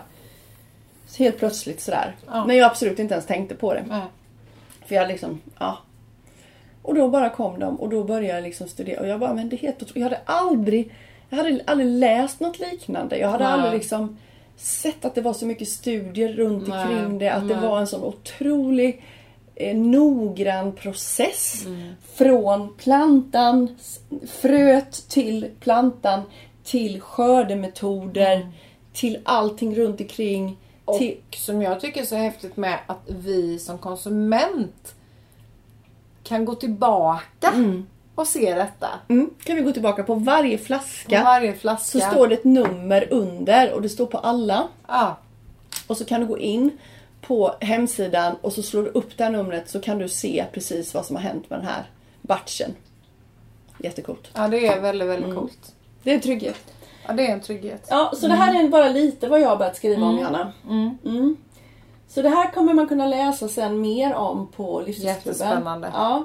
helt 1.18 1.38
plötsligt 1.38 1.82
sådär. 1.82 2.16
Ja. 2.28 2.46
När 2.46 2.56
jag 2.56 2.66
absolut 2.72 3.00
inte 3.00 3.14
ens 3.14 3.26
tänkte 3.26 3.56
på 3.56 3.74
det. 3.74 3.84
Nej. 3.90 4.02
För 4.86 4.96
jag 4.96 5.08
liksom, 5.08 5.42
ja. 5.60 5.78
Och 6.82 6.96
då 6.96 7.10
bara 7.10 7.30
kom 7.30 7.60
de 7.60 7.76
och 7.80 7.90
då 7.90 8.04
började 8.04 8.36
jag 8.36 8.44
liksom 8.44 8.68
studera. 8.68 9.00
Och 9.02 9.08
jag 9.08 9.20
bara, 9.20 9.34
men 9.34 9.50
det 9.50 9.56
är 9.56 9.58
helt. 9.58 9.92
Jag 9.96 10.04
hade 10.04 10.20
aldrig, 10.26 10.92
jag 11.30 11.38
hade 11.38 11.62
aldrig 11.66 11.88
läst 11.90 12.40
något 12.40 12.60
liknande. 12.60 13.18
Jag 13.18 13.30
hade 13.30 13.44
Nej. 13.44 13.54
aldrig 13.54 13.74
liksom 13.74 14.18
sett 14.58 15.06
att 15.06 15.16
det 15.16 15.22
var 15.22 15.34
så 15.34 15.46
mycket 15.46 15.68
studier 15.68 16.34
runt 16.34 16.68
Nej, 16.68 16.88
omkring 16.88 17.20
det. 17.20 17.30
Att 17.30 17.48
det 17.48 17.56
nej. 17.56 17.70
var 17.70 17.80
en 17.80 17.88
sån 17.88 18.04
otrolig 18.04 19.04
eh, 19.56 19.78
noggrann 19.78 20.72
process. 20.72 21.66
Mm. 21.66 21.94
Från 22.14 22.74
plantan, 22.74 23.78
fröet 24.28 25.10
till 25.10 25.50
plantan, 25.60 26.22
till 26.64 27.02
skördemetoder, 27.02 28.52
till 28.94 29.20
allting 29.24 29.76
runt 29.76 30.02
omkring. 30.02 30.58
Och 30.86 30.98
Till, 30.98 31.18
som 31.32 31.62
jag 31.62 31.80
tycker 31.80 32.02
är 32.02 32.06
så 32.06 32.16
häftigt 32.16 32.58
med 32.58 32.80
att 32.88 33.02
vi 33.08 33.60
som 33.60 33.78
konsument 33.78 34.96
kan 36.24 36.46
gå 36.46 36.56
tillbaka 36.56 37.52
mm, 37.54 37.86
och 38.16 38.28
se 38.28 38.54
detta. 38.56 38.88
mm, 39.10 39.30
kan 39.44 39.56
vi 39.56 39.62
gå 39.62 39.72
tillbaka 39.72 40.04
på 40.04 40.16
varje 40.16 40.58
flaska. 40.58 41.18
På 41.20 41.24
varje 41.26 41.54
Så 41.54 41.60
flaska. 41.60 42.00
står 42.00 42.28
det 42.28 42.36
ett 42.36 42.44
nummer 42.44 43.08
under 43.14 43.74
och 43.74 43.82
det 43.82 43.90
står 43.90 44.06
på 44.06 44.18
alla. 44.18 44.68
Ja, 44.88 45.18
Och 45.88 45.98
så 45.98 46.06
kan 46.06 46.22
du 46.22 46.28
gå 46.28 46.38
in 46.38 46.78
på 47.22 47.56
hemsidan 47.62 48.36
och 48.42 48.54
så 48.54 48.64
slår 48.64 48.84
du 48.84 48.90
upp 48.90 49.18
det 49.18 49.24
här 49.24 49.32
numret 49.32 49.70
så 49.70 49.80
kan 49.80 49.98
du 49.98 50.10
se 50.10 50.46
precis 50.54 50.94
vad 50.94 51.06
som 51.06 51.16
har 51.16 51.24
hänt 51.24 51.50
med 51.50 51.60
den 51.60 51.66
här 51.68 51.84
batchen. 52.22 52.76
Jättecoolt. 53.80 54.30
ja, 54.34 54.48
det 54.48 54.68
är 54.68 54.82
väldigt, 54.82 55.08
väldigt 55.08 55.26
Mm. 55.26 55.38
coolt. 55.38 55.74
Det 56.04 56.10
är 56.12 56.16
en 56.16 56.22
trygghet. 56.22 56.74
Ja, 57.08 57.14
det 57.14 57.28
är 57.28 57.34
en 57.34 57.42
trygghet. 57.42 57.88
Ja, 57.90 58.12
så 58.16 58.28
det 58.28 58.34
här 58.34 58.64
är 58.64 58.70
bara 58.70 58.90
lite 58.90 59.28
vad 59.28 59.40
jag 59.42 59.50
har 59.50 59.58
börjat 59.58 59.76
skriva 59.76 60.06
om 60.06 60.18
Johanna. 60.20 60.54
Mm. 60.70 60.98
Mm. 61.06 61.38
Så 62.08 62.22
det 62.22 62.30
här 62.30 62.52
kommer 62.52 62.74
man 62.74 62.88
kunna 62.88 63.08
läsa 63.08 63.48
sen 63.48 63.82
mer 63.82 64.14
om 64.14 64.48
på 64.48 64.80
Livsstilsklubben. 64.80 65.16
Jättespännande. 65.16 65.90
Ja. 65.94 66.24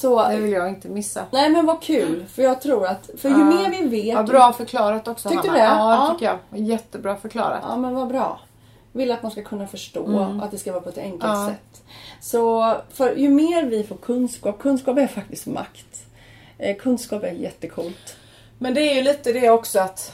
Så, 0.00 0.28
Det 0.28 0.36
vill 0.36 0.52
jag 0.52 0.68
inte 0.68 0.88
missa. 0.88 1.24
nej 1.30 1.50
men 1.50 1.66
vad 1.66 1.82
kul. 1.82 2.24
För 2.26 2.42
jag 2.42 2.60
tror 2.62 2.86
att, 2.86 3.10
för 3.18 3.28
ju 3.28 3.34
Ja. 3.38 3.44
mer 3.44 3.70
vi 3.70 3.88
vet. 3.88 4.06
Ja, 4.06 4.22
bra 4.22 4.52
förklarat 4.52 5.08
också 5.08 5.28
Tyckte 5.28 5.48
Hanna. 5.48 5.60
du 5.60 5.64
det? 5.64 5.64
Ja, 5.78 5.88
det 5.88 5.94
Ja. 5.94 6.10
tycker 6.14 6.26
jag. 6.26 6.60
Jättebra 6.68 7.16
förklarat. 7.16 7.58
Ja 7.62 7.76
men 7.76 7.94
vad 7.94 8.08
bra. 8.08 8.40
Vill 8.92 9.10
att 9.12 9.22
man 9.22 9.30
ska 9.32 9.42
kunna 9.42 9.66
förstå 9.66 10.06
Mm. 10.06 10.40
att 10.40 10.50
det 10.50 10.58
ska 10.58 10.72
vara 10.72 10.82
på 10.82 10.88
ett 10.88 10.98
enkelt 10.98 11.22
Ja. 11.22 11.48
sätt. 11.48 11.82
Så 12.20 12.74
för 12.92 13.14
ju 13.16 13.28
mer 13.28 13.64
vi 13.64 13.84
får 13.84 13.96
kunskap, 13.96 14.58
kunskap 14.58 14.98
är 14.98 15.06
faktiskt 15.06 15.46
makt. 15.46 16.04
Eh, 16.58 16.76
kunskap 16.76 17.22
är 17.24 17.32
jättecoolt. 17.32 18.16
Men 18.58 18.74
det 18.74 18.80
är 18.80 18.94
ju 18.94 19.02
lite 19.02 19.32
det 19.32 19.50
också 19.50 19.80
att 19.80 20.12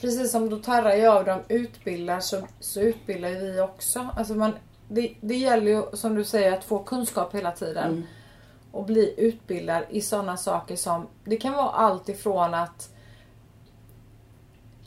precis 0.00 0.30
som 0.32 0.50
doTERRA 0.50 0.96
gör, 0.96 1.24
de 1.24 1.54
utbildar 1.54 2.20
så, 2.20 2.36
så 2.60 2.80
utbildar 2.80 3.28
vi 3.30 3.60
också. 3.60 4.08
Alltså 4.16 4.34
man, 4.34 4.52
det, 4.88 5.14
det 5.20 5.34
gäller 5.36 5.70
ju 5.70 5.82
som 5.96 6.14
du 6.14 6.24
säger 6.24 6.52
att 6.52 6.64
få 6.64 6.78
kunskap 6.78 7.34
hela 7.34 7.50
tiden. 7.52 7.84
Mm. 7.88 8.02
Och 8.72 8.84
bli 8.84 9.14
utbildad 9.18 9.82
i 9.88 10.00
sådana 10.00 10.36
saker 10.36 10.76
som, 10.76 11.06
det 11.24 11.36
kan 11.36 11.52
vara 11.52 11.70
allt 11.70 12.08
ifrån 12.08 12.54
att 12.54 12.94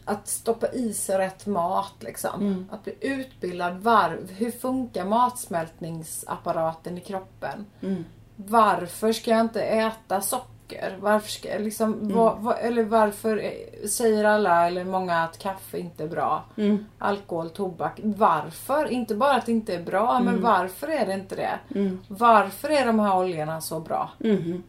att 0.06 0.28
stoppa 0.28 0.72
i 0.72 0.94
sig 0.94 1.18
rätt 1.18 1.46
mat 1.46 1.96
liksom. 2.00 2.42
Mm. 2.42 2.68
Att 2.72 2.84
bli 2.84 2.96
utbildad 3.02 3.78
var, 3.78 4.20
hur 4.30 4.52
funkar 4.52 5.06
matsmältningsapparaten 5.06 6.98
i 6.98 7.02
kroppen? 7.02 7.66
Mm. 7.82 8.06
Varför 8.36 9.14
ska 9.14 9.32
jag 9.32 9.40
inte 9.40 9.62
äta 9.62 10.22
socker? 10.72 10.98
Varför 11.02 11.30
ska 11.30 11.50
liksom, 11.60 11.94
Mm. 11.94 12.16
vad, 12.18 12.38
vad, 12.40 12.58
eller 12.60 12.84
varför 12.84 13.54
säger 13.88 14.24
alla 14.24 14.68
eller 14.68 14.86
många 14.86 15.24
att 15.24 15.38
kaffe 15.40 15.78
inte 15.80 16.04
är 16.04 16.08
bra? 16.08 16.44
Mm. 16.58 16.86
Alkohol, 17.00 17.50
tobak. 17.50 18.00
Varför? 18.04 18.86
Inte 18.92 19.16
bara 19.16 19.34
att 19.36 19.46
det 19.46 19.52
inte 19.52 19.76
är 19.76 19.84
bra, 19.84 20.20
men 20.20 20.42
varför 20.42 20.88
är 20.88 21.06
det 21.06 21.14
inte 21.14 21.36
det? 21.36 21.60
Mm. 21.80 22.00
Varför 22.08 22.70
är 22.70 22.86
de 22.86 23.00
här 23.00 23.18
oljorna 23.20 23.62
så 23.62 23.80
bra? 23.80 24.10
Mhm. 24.18 24.64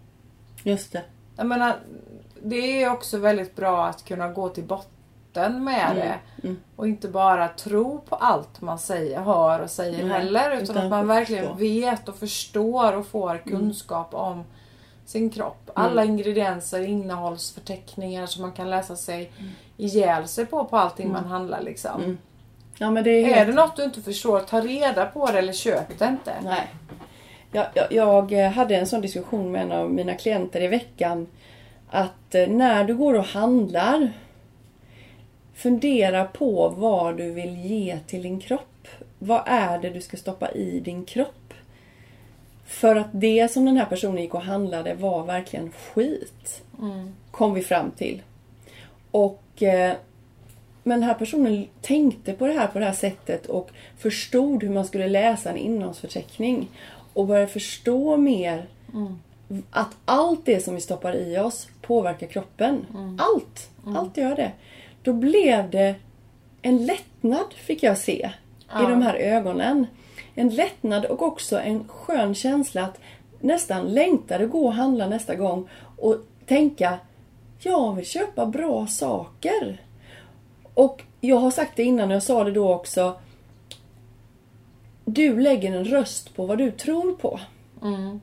Just 0.63 0.93
det. 0.93 1.03
Jag 1.37 1.47
menar, 1.47 1.77
det 2.43 2.83
är 2.83 2.91
också 2.93 3.19
väldigt 3.19 3.57
bra 3.57 3.87
att 3.87 4.05
kunna 4.05 4.29
gå 4.29 4.49
till 4.49 4.65
botten 4.65 5.65
med 5.65 5.97
det. 5.97 6.19
Mm. 6.49 6.57
Och 6.77 6.89
inte 6.89 7.09
bara 7.09 7.49
tro 7.49 8.01
på 8.09 8.17
allt 8.17 8.61
man 8.61 8.79
säger, 8.79 9.21
hör 9.21 9.61
och 9.61 9.71
säger 9.71 10.09
heller. 10.09 10.51
Utan, 10.51 10.63
utan 10.63 10.77
att 10.85 10.91
man 10.91 11.07
verkligen 11.07 11.45
förstå. 11.45 11.59
vet 11.59 12.09
och 12.09 12.17
förstår 12.17 12.93
och 12.97 13.07
får 13.07 13.31
Mm. 13.31 13.43
kunskap 13.59 14.15
om 14.15 14.45
sin 15.13 15.31
kropp. 15.31 15.71
Alla 15.75 16.05
ingredienser, 16.05 16.83
innehållsförteckningar 16.83 18.27
som 18.27 18.43
man 18.43 18.53
kan 18.53 18.71
läsa 18.71 18.97
sig 18.97 19.33
ihjäl 19.77 20.29
sig 20.29 20.47
på 20.47 20.65
på 20.65 20.77
allting 20.77 21.13
man 21.13 21.25
handlar 21.25 21.63
liksom. 21.63 22.01
Mm. 22.01 22.19
Ja 22.79 22.91
men 22.91 23.05
det 23.05 23.11
är 23.11 23.29
Är 23.29 23.35
helt... 23.35 23.49
det 23.49 23.55
något 23.55 23.77
du 23.77 23.85
inte 23.85 24.01
förstår, 24.03 24.41
ta 24.41 24.61
reda 24.61 25.07
på 25.07 25.27
det 25.27 25.39
eller 25.39 25.53
köp 25.53 25.99
det 25.99 26.05
inte. 26.05 26.35
Nej. 26.45 26.69
Jag, 27.53 27.67
jag, 27.75 27.93
jag 27.93 28.33
eh, 28.33 28.51
hade 28.51 28.77
en 28.77 28.87
sån 28.87 29.01
diskussion 29.01 29.53
med 29.53 29.63
en 29.63 29.73
av 29.73 29.91
mina 29.91 30.15
klienter 30.15 30.61
i 30.61 30.69
veckan. 30.69 31.27
Att 31.91 32.35
eh, 32.35 32.49
när 32.49 32.85
du 32.85 32.95
går 32.95 33.15
och 33.15 33.25
handlar. 33.25 34.13
Fundera 35.55 36.25
på 36.25 36.69
vad 36.69 37.17
du 37.17 37.31
vill 37.31 37.57
ge 37.57 37.99
till 38.07 38.23
din 38.23 38.41
kropp. 38.41 38.89
Vad 39.19 39.43
är 39.47 39.79
det 39.79 39.91
du 39.91 40.01
ska 40.01 40.17
stoppa 40.17 40.51
i 40.51 40.81
din 40.81 41.05
kropp? 41.05 41.42
För 42.67 42.97
att 42.97 43.09
det 43.13 43.53
som 43.53 43.65
den 43.65 43.77
här 43.77 43.85
personen 43.87 44.23
gick 44.23 44.35
och 44.35 44.43
handlade 44.43 44.95
var 44.95 45.25
verkligen 45.25 45.73
skit. 45.73 46.63
Kom 47.31 47.55
vi 47.55 47.63
fram 47.63 47.91
till. 47.91 48.23
Och 49.11 49.63
eh, 49.63 49.95
men 50.83 51.01
den 51.01 51.09
här 51.09 51.15
personen 51.15 51.67
tänkte 51.81 52.33
på 52.33 52.47
det 52.47 52.53
här 52.53 52.67
på 52.67 52.79
det 52.79 52.85
här 52.85 52.93
sättet 52.93 53.47
och 53.47 53.71
förstod 53.99 54.63
hur 54.63 54.71
man 54.71 54.85
skulle 54.85 55.09
läsa 55.09 55.51
en 55.51 55.57
innehållsförteckning. 55.57 56.69
Och 57.13 57.27
började 57.27 57.47
förstå 57.47 58.17
mer 58.17 58.67
att 59.71 59.97
allt 60.05 60.45
det 60.45 60.61
som 60.65 60.75
vi 60.75 60.81
stoppar 60.81 61.17
i 61.17 61.39
oss 61.39 61.69
påverkar 61.83 62.27
kroppen. 62.27 62.87
Allt! 63.19 63.71
Allt 63.97 64.17
gör 64.17 64.37
det. 64.37 64.53
Då 65.03 65.13
blev 65.13 65.71
det 65.71 65.95
en 66.63 66.87
lättnad 66.87 67.55
fick 67.55 67.83
jag 67.83 67.99
se 67.99 68.13
i 68.13 68.31
Ja. 68.69 68.89
de 68.89 69.03
här 69.03 69.15
ögonen. 69.15 69.87
En 70.35 70.49
lättnad 70.49 71.05
och 71.05 71.23
också 71.23 71.61
en 71.61 71.89
skön 71.89 72.35
känsla 72.35 72.83
att 72.83 73.01
nästan 73.41 73.95
längta 73.95 74.37
att 74.37 74.51
gå 74.51 74.67
och 74.67 74.75
handla 74.75 75.07
nästa 75.07 75.35
gång 75.35 75.69
och 75.99 76.17
tänka 76.47 76.99
jag 77.59 77.95
vill 77.95 78.07
köpa 78.07 78.47
bra 78.47 78.87
saker. 78.87 79.81
Och 80.75 81.03
jag 81.21 81.37
har 81.37 81.51
sagt 81.51 81.77
det 81.77 81.83
innan 81.83 82.09
och 82.09 82.15
jag 82.15 82.23
sa 82.23 82.45
det 82.45 82.51
då 82.51 82.75
också. 82.75 83.15
Du 85.05 85.41
lägger 85.41 85.73
en 85.73 85.85
röst 85.85 86.37
på 86.37 86.47
vad 86.47 86.59
du 86.59 86.71
tror 86.71 87.13
på. 87.13 87.41
Mm. 87.83 88.21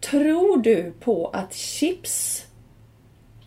Tror 0.00 0.62
du 0.62 0.92
på 1.00 1.26
att 1.32 1.54
chips 1.54 2.46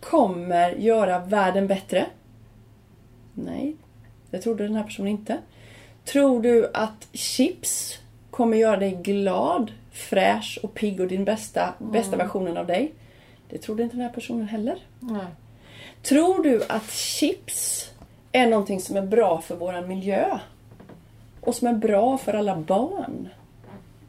kommer 0.00 0.70
göra 0.70 1.18
världen 1.18 1.66
bättre? 1.66 2.06
Nej, 3.34 3.76
det 4.30 4.38
trodde 4.38 4.64
den 4.64 4.76
här 4.76 4.84
personen 4.84 5.08
inte. 5.08 5.38
Tror 6.04 6.42
du 6.42 6.70
att 6.74 7.08
chips 7.12 7.98
kommer 8.30 8.56
göra 8.56 8.76
dig 8.76 8.98
glad, 9.02 9.72
fräsch 9.92 10.58
och 10.62 10.74
pigg 10.74 11.00
och 11.00 11.06
din 11.06 11.24
bästa, 11.24 11.74
bästa 11.78 12.16
versionen 12.16 12.56
av 12.56 12.66
dig? 12.66 12.92
Det 13.50 13.58
trodde 13.58 13.82
inte 13.82 13.96
den 13.96 14.02
här 14.02 14.12
personen 14.12 14.48
heller. 14.48 14.78
Nej. 15.00 15.26
Tror 16.02 16.42
du 16.42 16.62
att 16.68 16.90
chips 16.92 17.90
är 18.32 18.46
någonting 18.46 18.80
som 18.80 18.96
är 18.96 19.02
bra 19.02 19.40
för 19.40 19.56
vår 19.56 19.86
miljö? 19.86 20.38
Och 21.40 21.54
som 21.54 21.68
är 21.68 21.74
bra 21.74 22.18
för 22.18 22.34
alla 22.34 22.56
barn? 22.56 23.28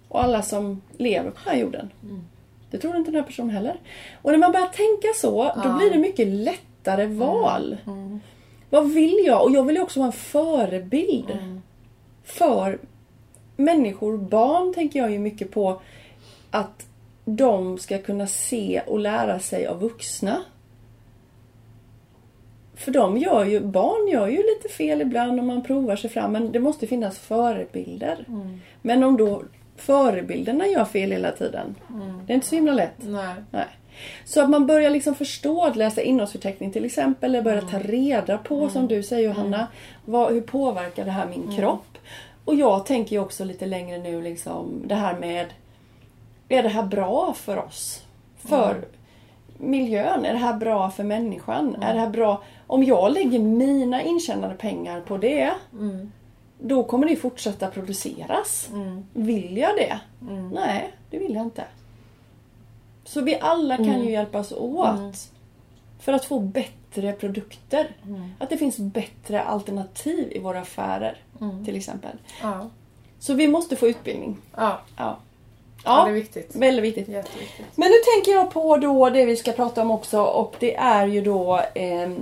Och 0.07 0.23
alla 0.23 0.41
som 0.41 0.81
lever 0.97 1.29
på 1.29 1.39
den 1.45 1.53
här 1.53 1.61
jorden? 1.61 1.89
Det 2.71 2.77
tror 2.77 2.95
inte 2.95 3.11
den 3.11 3.21
här 3.21 3.27
personen 3.27 3.49
heller. 3.49 3.75
Och 4.21 4.31
när 4.31 4.37
man 4.37 4.51
börjar 4.51 4.67
tänka 4.67 5.07
så, 5.15 5.51
då 5.63 5.77
blir 5.77 5.89
det 5.89 5.99
mycket 5.99 6.27
lättare 6.27 7.05
val. 7.05 7.77
Vad 8.69 8.89
vill 8.89 9.23
jag? 9.25 9.43
Och 9.43 9.51
jag 9.51 9.63
vill 9.63 9.75
ju 9.75 9.81
också 9.81 9.99
vara 9.99 10.07
en 10.07 10.13
förebild. 10.13 11.37
För 12.23 12.79
människor, 13.55 14.17
barn 14.17 14.73
tänker 14.73 14.99
jag 14.99 15.11
ju 15.11 15.19
mycket 15.19 15.51
på 15.51 15.81
att 16.51 16.85
de 17.25 17.77
ska 17.77 17.97
kunna 17.97 18.27
se 18.27 18.81
och 18.87 18.99
lära 18.99 19.39
sig 19.39 19.67
av 19.67 19.79
vuxna. 19.79 20.43
För 22.75 22.91
de 22.91 23.17
gör 23.17 23.45
ju, 23.45 23.59
barn 23.59 24.07
gör 24.07 24.27
ju 24.27 24.37
lite 24.37 24.69
fel 24.77 25.01
ibland 25.01 25.39
och 25.39 25.45
man 25.45 25.63
provar 25.63 25.95
sig 25.95 26.09
fram 26.09 26.31
men 26.31 26.51
det 26.51 26.59
måste 26.59 26.87
finnas 26.87 27.19
förebilder. 27.19 28.25
Men 28.81 29.03
om 29.03 29.17
då 29.17 29.43
förebilderna 29.75 30.67
gör 30.67 30.85
fel 30.85 31.11
hela 31.11 31.31
tiden, 31.31 31.75
det 32.25 32.33
är 32.33 32.35
inte 32.35 32.47
så 32.47 32.55
himla 32.55 32.73
lätt. 32.73 32.95
Nej. 32.97 33.35
Nej. 33.51 33.67
Så 34.25 34.41
att 34.41 34.49
man 34.49 34.67
börjar 34.67 34.89
liksom 34.89 35.15
förstå 35.15 35.63
att 35.65 35.75
läsa 35.75 36.01
innehållsförteckning 36.01 36.71
till 36.71 36.85
exempel. 36.85 37.29
Eller 37.29 37.43
börja 37.43 37.61
ta 37.61 37.79
reda 37.79 38.37
på, 38.37 38.69
som 38.69 38.87
du 38.87 39.03
säger 39.03 39.29
Johanna, 39.29 39.67
vad, 40.05 40.33
hur 40.33 40.41
påverkar 40.41 41.05
det 41.05 41.11
här 41.11 41.25
min 41.25 41.57
kropp? 41.57 41.92
Och 42.45 42.55
jag 42.55 42.85
tänker 42.85 43.15
ju 43.15 43.21
också 43.21 43.43
lite 43.43 43.65
längre 43.65 43.97
nu 43.97 44.21
liksom 44.21 44.81
det 44.85 44.95
här 44.95 45.19
med 45.19 45.47
Är 46.49 46.63
det 46.63 46.69
här 46.69 46.83
bra 46.83 47.33
för 47.33 47.57
oss? 47.57 48.03
För 48.37 48.85
miljön? 49.57 50.25
Är 50.25 50.33
det 50.33 50.39
här 50.39 50.53
bra 50.53 50.89
för 50.89 51.03
människan? 51.03 51.75
Är 51.81 51.93
det 51.93 51.99
här 51.99 52.09
bra? 52.09 52.43
Om 52.67 52.83
jag 52.83 53.13
lägger 53.13 53.39
mina 53.39 54.01
intjänade 54.01 54.55
pengar 54.55 55.01
på 55.01 55.17
det 55.17 55.53
då 56.59 56.83
kommer 56.83 57.07
det 57.07 57.15
fortsätta 57.15 57.67
produceras. 57.67 58.69
Vill 59.13 59.57
jag 59.57 59.75
det? 59.75 59.99
Nej, 60.53 60.93
det 61.09 61.19
vill 61.19 61.33
jag 61.33 61.43
inte. 61.43 61.63
Så 63.05 63.21
vi 63.21 63.39
alla 63.39 63.77
kan 63.77 64.03
ju 64.03 64.11
hjälpas 64.11 64.51
åt. 64.51 65.31
För 65.99 66.13
att 66.13 66.25
få 66.25 66.39
bättre 66.39 66.73
produkter. 67.19 67.87
Att 68.39 68.49
det 68.49 68.57
finns 68.57 68.77
bättre 68.77 69.43
alternativ 69.43 70.31
i 70.31 70.39
våra 70.39 70.59
affärer. 70.59 71.17
Till 71.65 71.75
exempel. 71.75 72.17
Ja. 72.41 72.69
Så 73.19 73.33
vi 73.33 73.47
måste 73.47 73.75
få 73.75 73.87
utbildning. 73.87 74.37
Ja. 74.55 74.79
Ja. 74.97 75.17
ja, 75.85 76.03
det 76.05 76.11
är 76.11 76.13
viktigt. 76.13 76.55
väldigt 76.55 76.85
viktigt. 76.85 77.07
Jätteviktigt. 77.07 77.65
Men 77.75 77.89
nu 77.89 77.95
tänker 78.15 78.31
jag 78.31 78.51
på 78.51 78.77
då 78.77 79.09
det 79.09 79.25
vi 79.25 79.35
ska 79.35 79.51
prata 79.51 79.81
om 79.81 79.91
också 79.91 80.21
och 80.21 80.55
det 80.59 80.75
är 80.75 81.07
ju 81.07 81.21
då 81.21 81.61
ehm, 81.75 82.15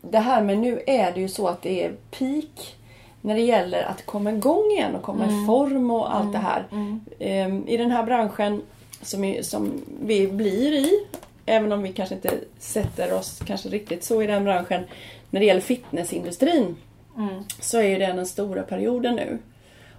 det 0.00 0.18
här 0.18 0.42
med 0.42 0.58
nu 0.58 0.82
är 0.86 1.12
det 1.12 1.20
ju 1.20 1.28
så 1.28 1.48
att 1.48 1.62
det 1.62 1.84
är 1.84 1.92
peak 2.10 2.76
när 3.20 3.34
det 3.34 3.40
gäller 3.40 3.82
att 3.82 4.06
komma 4.06 4.32
igång 4.32 4.70
igen 4.70 4.94
och 4.94 5.02
komma 5.02 5.24
i 5.24 5.46
form 5.46 5.90
och 5.90 6.14
allt 6.14 6.32
det 6.32 6.38
här. 6.38 6.66
Ehm, 7.18 7.68
I 7.68 7.76
den 7.76 7.90
här 7.90 8.02
branschen 8.02 8.62
som 9.42 9.82
vi 10.04 10.26
blir 10.26 10.72
i, 10.72 11.06
även 11.46 11.72
om 11.72 11.82
vi 11.82 11.92
kanske 11.92 12.14
inte 12.14 12.38
sätter 12.58 13.12
oss 13.12 13.40
kanske 13.46 13.68
riktigt 13.68 14.04
så 14.04 14.22
i 14.22 14.26
den 14.26 14.44
branschen, 14.44 14.84
när 15.30 15.40
det 15.40 15.46
gäller 15.46 15.60
fitnessindustrin 15.60 16.76
så 17.60 17.78
är 17.78 17.82
ju 17.82 17.98
det 17.98 18.06
den 18.06 18.26
stora 18.26 18.62
perioden 18.62 19.14
nu. 19.16 19.38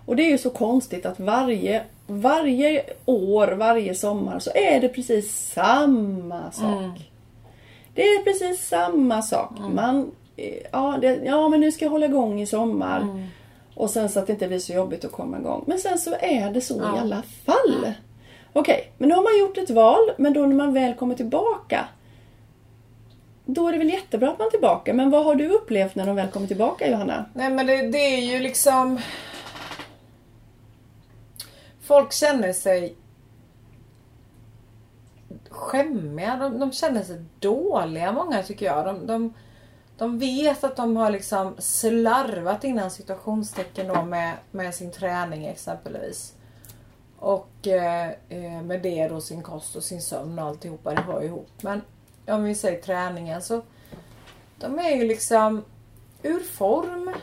Och 0.05 0.15
det 0.15 0.23
är 0.23 0.29
ju 0.29 0.37
så 0.37 0.49
konstigt 0.49 1.05
att 1.05 1.19
varje, 1.19 1.83
varje 2.07 2.83
år, 3.05 3.47
varje 3.47 3.95
sommar 3.95 4.39
så 4.39 4.51
är 4.55 4.79
det 4.81 4.89
precis 4.89 5.51
samma 5.53 6.51
sak. 6.51 7.11
Det 7.95 8.01
är 8.01 8.23
precis 8.23 8.67
samma 8.67 9.21
sak. 9.21 9.51
Man, 9.75 10.11
eh, 10.35 10.53
ja, 10.71 10.97
det, 11.01 11.21
ja, 11.25 11.49
men 11.49 11.59
nu 11.59 11.71
ska 11.71 11.85
jag 11.85 11.89
hålla 11.91 12.05
igång 12.05 12.41
i 12.41 12.45
sommar. 12.45 13.01
Och 13.75 13.89
sen 13.89 14.09
så 14.09 14.19
att 14.19 14.27
det 14.27 14.33
inte 14.33 14.47
blir 14.47 14.59
så 14.59 14.73
jobbigt 14.73 15.05
att 15.05 15.11
komma 15.11 15.39
igång. 15.39 15.63
Men 15.67 15.79
sen 15.79 15.97
så 15.97 16.15
är 16.19 16.51
det 16.51 16.61
så 16.61 16.73
i 16.95 16.99
alla 16.99 17.23
fall. 17.45 17.93
Okej, 18.53 18.91
men 18.97 19.09
då 19.09 19.15
har 19.15 19.23
man 19.23 19.39
gjort 19.39 19.57
ett 19.57 19.69
val. 19.69 20.11
Men 20.17 20.33
då 20.33 20.45
när 20.45 20.55
man 20.55 20.73
väl 20.73 20.93
kommer 20.93 21.15
tillbaka. 21.15 21.87
Då 23.45 23.67
är 23.67 23.71
det 23.71 23.77
väl 23.77 23.89
jättebra 23.89 24.31
att 24.31 24.39
man 24.39 24.47
är 24.47 24.51
tillbaka. 24.51 24.93
Men 24.93 25.09
vad 25.09 25.25
har 25.25 25.35
du 25.35 25.49
upplevt 25.49 25.95
när 25.95 26.05
de 26.05 26.15
väl 26.15 26.27
kommer 26.27 26.47
tillbaka 26.47 26.89
Johanna? 26.89 27.25
Nej 27.33 27.49
men 27.49 27.67
det, 27.67 27.87
det 27.87 27.97
är 27.97 28.21
ju 28.21 28.39
liksom... 28.39 28.99
Folk 31.81 32.13
känner 32.13 32.53
sig 32.53 32.95
skämmiga. 35.49 36.35
De, 36.35 36.59
de 36.59 36.71
känner 36.71 37.03
sig 37.03 37.23
dåliga 37.39 38.11
många 38.11 38.43
tycker 38.43 38.65
jag. 38.65 38.85
De, 38.85 39.07
de, 39.07 39.33
de 39.97 40.19
vet 40.19 40.63
att 40.63 40.75
de 40.75 40.97
har 40.97 41.09
liksom 41.09 41.55
slarvat 41.59 42.63
innan 42.63 42.91
situationstecken 42.91 43.87
då 43.87 44.03
med, 44.03 44.33
med 44.51 44.75
sin 44.75 44.91
träning 44.91 45.45
exempelvis. 45.45 46.33
Och 47.23 47.67
eh, 47.67 48.09
eh, 48.29 48.61
med 48.61 48.81
det 48.81 49.07
då 49.07 49.21
sin 49.21 49.41
kost 49.41 49.75
och 49.75 49.83
sin 49.83 50.01
sömn 50.01 50.39
och 50.39 50.45
alltihopa. 50.45 50.93
Det 50.93 51.01
hör 51.01 51.23
ihop. 51.23 51.49
Men 51.61 51.81
om 52.27 52.43
vi 52.43 52.55
säger 52.55 52.81
träningen 52.81 53.41
så 53.41 53.61
de 54.57 54.79
är 54.79 54.95
ju 54.95 55.07
liksom 55.07 55.63
ur 56.23 56.39
form. 56.39 57.13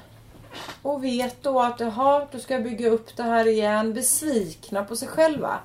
Och 0.82 1.04
vet 1.04 1.42
då 1.42 1.60
att 1.60 1.80
jaha, 1.80 2.26
du 2.32 2.40
ska 2.40 2.54
jag 2.54 2.62
bygga 2.62 2.88
upp 2.88 3.16
det 3.16 3.22
här 3.22 3.48
igen. 3.48 3.94
Besvikna 3.94 4.84
på 4.84 4.96
sig 4.96 5.08
själva. 5.08 5.58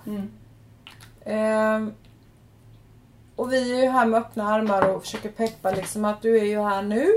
Ehm, 1.25 1.93
och 3.35 3.53
vi 3.53 3.71
är 3.71 3.83
ju 3.83 3.89
här 3.89 4.05
med 4.05 4.19
öppna 4.19 4.53
armar 4.53 4.89
och 4.89 5.01
försöker 5.01 5.29
peppa 5.29 5.71
liksom 5.71 6.05
att 6.05 6.21
du 6.21 6.39
är 6.39 6.45
ju 6.45 6.61
här 6.61 6.81
nu. 6.81 7.07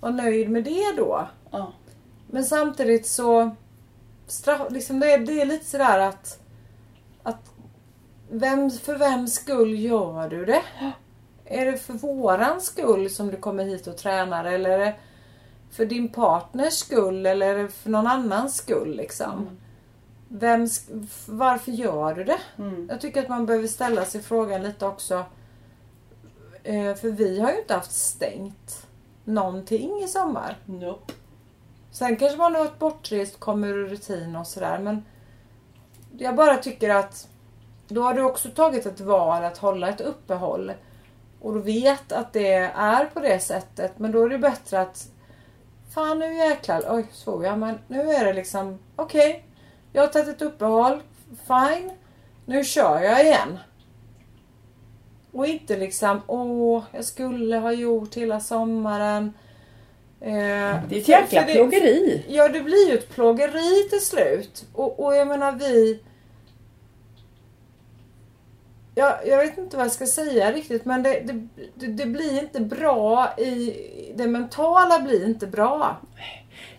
Var 0.00 0.10
nöjd 0.10 0.50
med 0.50 0.64
det 0.64 0.92
då. 0.96 1.28
Ja. 1.50 1.72
Men 2.26 2.44
samtidigt 2.44 3.06
så 3.06 3.56
straff, 4.26 4.60
liksom 4.70 5.00
det, 5.00 5.12
är- 5.12 5.18
det 5.18 5.40
är 5.40 5.46
lite 5.46 5.64
sådär 5.64 5.98
att, 5.98 6.38
att 7.22 7.50
vem, 8.30 8.70
för 8.70 8.96
vems 8.96 9.34
skull 9.34 9.78
gör 9.80 10.28
du 10.28 10.44
det? 10.44 10.62
Är 11.44 11.66
det 11.66 11.78
för 11.78 11.92
våran 11.92 12.60
skull 12.60 13.10
som 13.10 13.28
du 13.30 13.36
kommer 13.36 13.64
hit 13.64 13.86
och 13.86 13.96
tränar 13.96 14.44
eller 14.44 14.70
är 14.70 14.78
det 14.78 14.94
för 15.70 15.86
din 15.86 16.08
partners 16.08 16.72
skull 16.74 17.26
eller 17.26 17.54
är 17.54 17.62
det 17.62 17.68
för 17.68 17.90
någon 17.90 18.06
annans 18.06 18.56
skull 18.56 18.96
liksom? 18.96 19.58
Vem, 20.28 20.64
sk- 20.66 21.04
f- 21.10 21.24
varför 21.26 21.72
gör 21.72 22.14
du 22.14 22.24
det? 22.24 22.38
Jag 22.88 23.00
tycker 23.00 23.22
att 23.22 23.28
man 23.28 23.46
behöver 23.46 23.68
ställa 23.68 24.04
sig 24.04 24.22
frågan 24.22 24.62
lite 24.62 24.86
också. 24.86 25.24
Eh, 26.62 26.94
för 26.94 27.10
vi 27.10 27.40
har 27.40 27.50
ju 27.52 27.58
inte 27.58 27.74
haft 27.74 27.92
stängt 27.92 28.86
någonting 29.24 30.02
i 30.04 30.08
sommar. 30.08 30.56
Nope. 30.66 31.12
Sen 31.92 32.16
kanske 32.16 32.38
man 32.38 32.54
har 32.54 32.64
varit 32.64 32.78
bortrest, 32.78 33.40
kommer 33.40 33.68
ur 33.68 33.88
rutin 33.88 34.36
och 34.36 34.46
sådär 34.46 34.78
men 34.78 35.04
jag 36.18 36.36
bara 36.36 36.56
tycker 36.56 36.90
att 36.90 37.28
då 37.88 38.02
har 38.02 38.14
du 38.14 38.22
också 38.22 38.48
tagit 38.48 38.86
ett 38.86 39.00
val 39.00 39.44
att 39.44 39.58
hålla 39.58 39.88
ett 39.88 40.00
uppehåll. 40.00 40.72
Och 41.40 41.54
du 41.54 41.60
vet 41.60 42.12
att 42.12 42.32
det 42.32 42.54
är 42.74 43.04
på 43.04 43.20
det 43.20 43.38
sättet 43.38 43.98
men 43.98 44.12
då 44.12 44.24
är 44.24 44.28
det 44.28 44.38
bättre 44.38 44.80
att 44.80 45.08
Fan 45.94 46.18
nu 46.18 46.34
jäklar, 46.34 46.82
oj 46.88 47.06
svor 47.12 47.44
jag 47.44 47.58
men 47.58 47.78
nu 47.88 48.00
är 48.00 48.24
det 48.24 48.32
liksom 48.32 48.78
okej 48.96 49.44
Jag 49.92 50.02
har 50.02 50.08
tagit 50.08 50.28
ett 50.28 50.42
uppehåll, 50.42 51.02
fine 51.46 51.92
Nu 52.46 52.64
kör 52.64 53.00
jag 53.00 53.24
igen. 53.24 53.58
Och 55.32 55.46
inte 55.46 55.76
liksom 55.76 56.20
åh 56.26 56.82
jag 56.92 57.04
skulle 57.04 57.56
ha 57.56 57.72
gjort 57.72 58.14
hela 58.14 58.40
sommaren. 58.40 59.32
Det 60.24 60.30
är 60.30 60.98
ett 60.98 61.08
jäkla 61.08 61.42
plågeri. 61.42 62.24
Ja, 62.28 62.48
det 62.48 62.60
blir 62.60 62.88
ju 62.88 62.94
ett 62.94 63.14
plågeri 63.14 63.88
till 63.90 64.00
slut. 64.00 64.64
Och, 64.72 65.04
och 65.04 65.16
jag 65.16 65.28
menar 65.28 65.52
vi... 65.52 66.00
Ja, 68.94 69.20
jag 69.26 69.38
vet 69.38 69.58
inte 69.58 69.76
vad 69.76 69.86
jag 69.86 69.92
ska 69.92 70.06
säga 70.06 70.52
riktigt 70.52 70.84
men 70.84 71.02
det, 71.02 71.20
det, 71.74 71.86
det, 71.86 72.06
blir 72.06 72.38
inte 72.38 72.60
bra 72.60 73.34
i... 73.38 73.76
Det 74.16 74.26
mentala 74.26 74.98
blir 75.00 75.24
inte 75.26 75.46
bra. 75.46 75.96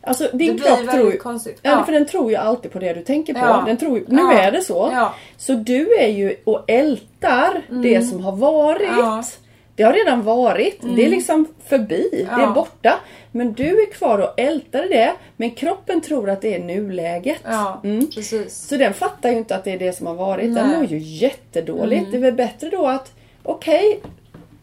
Alltså 0.02 0.30
din 0.34 0.58
Det 0.58 0.64
kropp 0.64 0.92
tror 0.92 1.12
ju... 1.12 1.18
konstigt. 1.18 1.60
Ja. 1.62 1.72
Ja. 1.72 1.86
för 1.86 1.92
den 1.92 2.06
tror 2.06 2.32
ju 2.32 2.38
alltid 2.38 2.72
på 2.72 2.80
det 2.80 2.94
du 2.94 3.02
tänker 3.04 3.34
på. 3.34 3.40
Ja. 3.40 3.64
Den 3.68 3.78
tror, 3.78 4.04
nu 4.08 4.22
Ja. 4.22 4.34
är 4.34 4.52
det 4.52 4.62
så. 4.62 5.10
Så 5.38 5.54
du 5.54 5.96
är 5.96 6.08
ju 6.08 6.36
och 6.44 6.64
ältar 6.68 7.62
det 7.70 8.02
som 8.02 8.24
har 8.24 8.32
varit. 8.32 9.40
Ja. 9.76 9.84
Det 9.84 9.84
har 9.84 9.94
redan 9.94 10.22
varit. 10.24 10.80
Det 10.96 11.06
är 11.06 11.10
liksom 11.10 11.46
förbi. 11.66 12.10
Det 12.12 12.22
är 12.34 12.42
Ja. 12.42 12.52
borta. 12.56 13.00
Men 13.32 13.54
du 13.54 13.82
är 13.82 13.92
kvar 13.92 14.20
och 14.20 14.40
ältar 14.40 14.84
det. 14.90 15.14
Men 15.38 15.52
kroppen 15.52 16.02
tror 16.02 16.30
att 16.30 16.42
det 16.42 16.56
är 16.56 16.60
nuläget. 16.60 17.38
Ja, 17.44 17.82
Mm. 17.84 18.08
Så 18.50 18.76
den 18.78 18.94
fattar 18.94 19.30
ju 19.32 19.38
inte 19.38 19.56
att 19.56 19.64
det 19.64 19.72
är 19.72 19.80
det 19.80 19.94
som 19.94 20.08
har 20.08 20.14
varit. 20.14 20.44
Den 20.44 20.54
Nej. 20.54 20.64
Mm. 20.64 20.78
mår 20.80 20.86
ju 20.86 20.98
jättedåligt. 20.98 22.12
Det 22.12 22.18
är 22.18 22.22
väl 22.22 22.34
bättre 22.34 22.70
då 22.70 22.88
att 22.88 23.12
okej, 23.44 24.00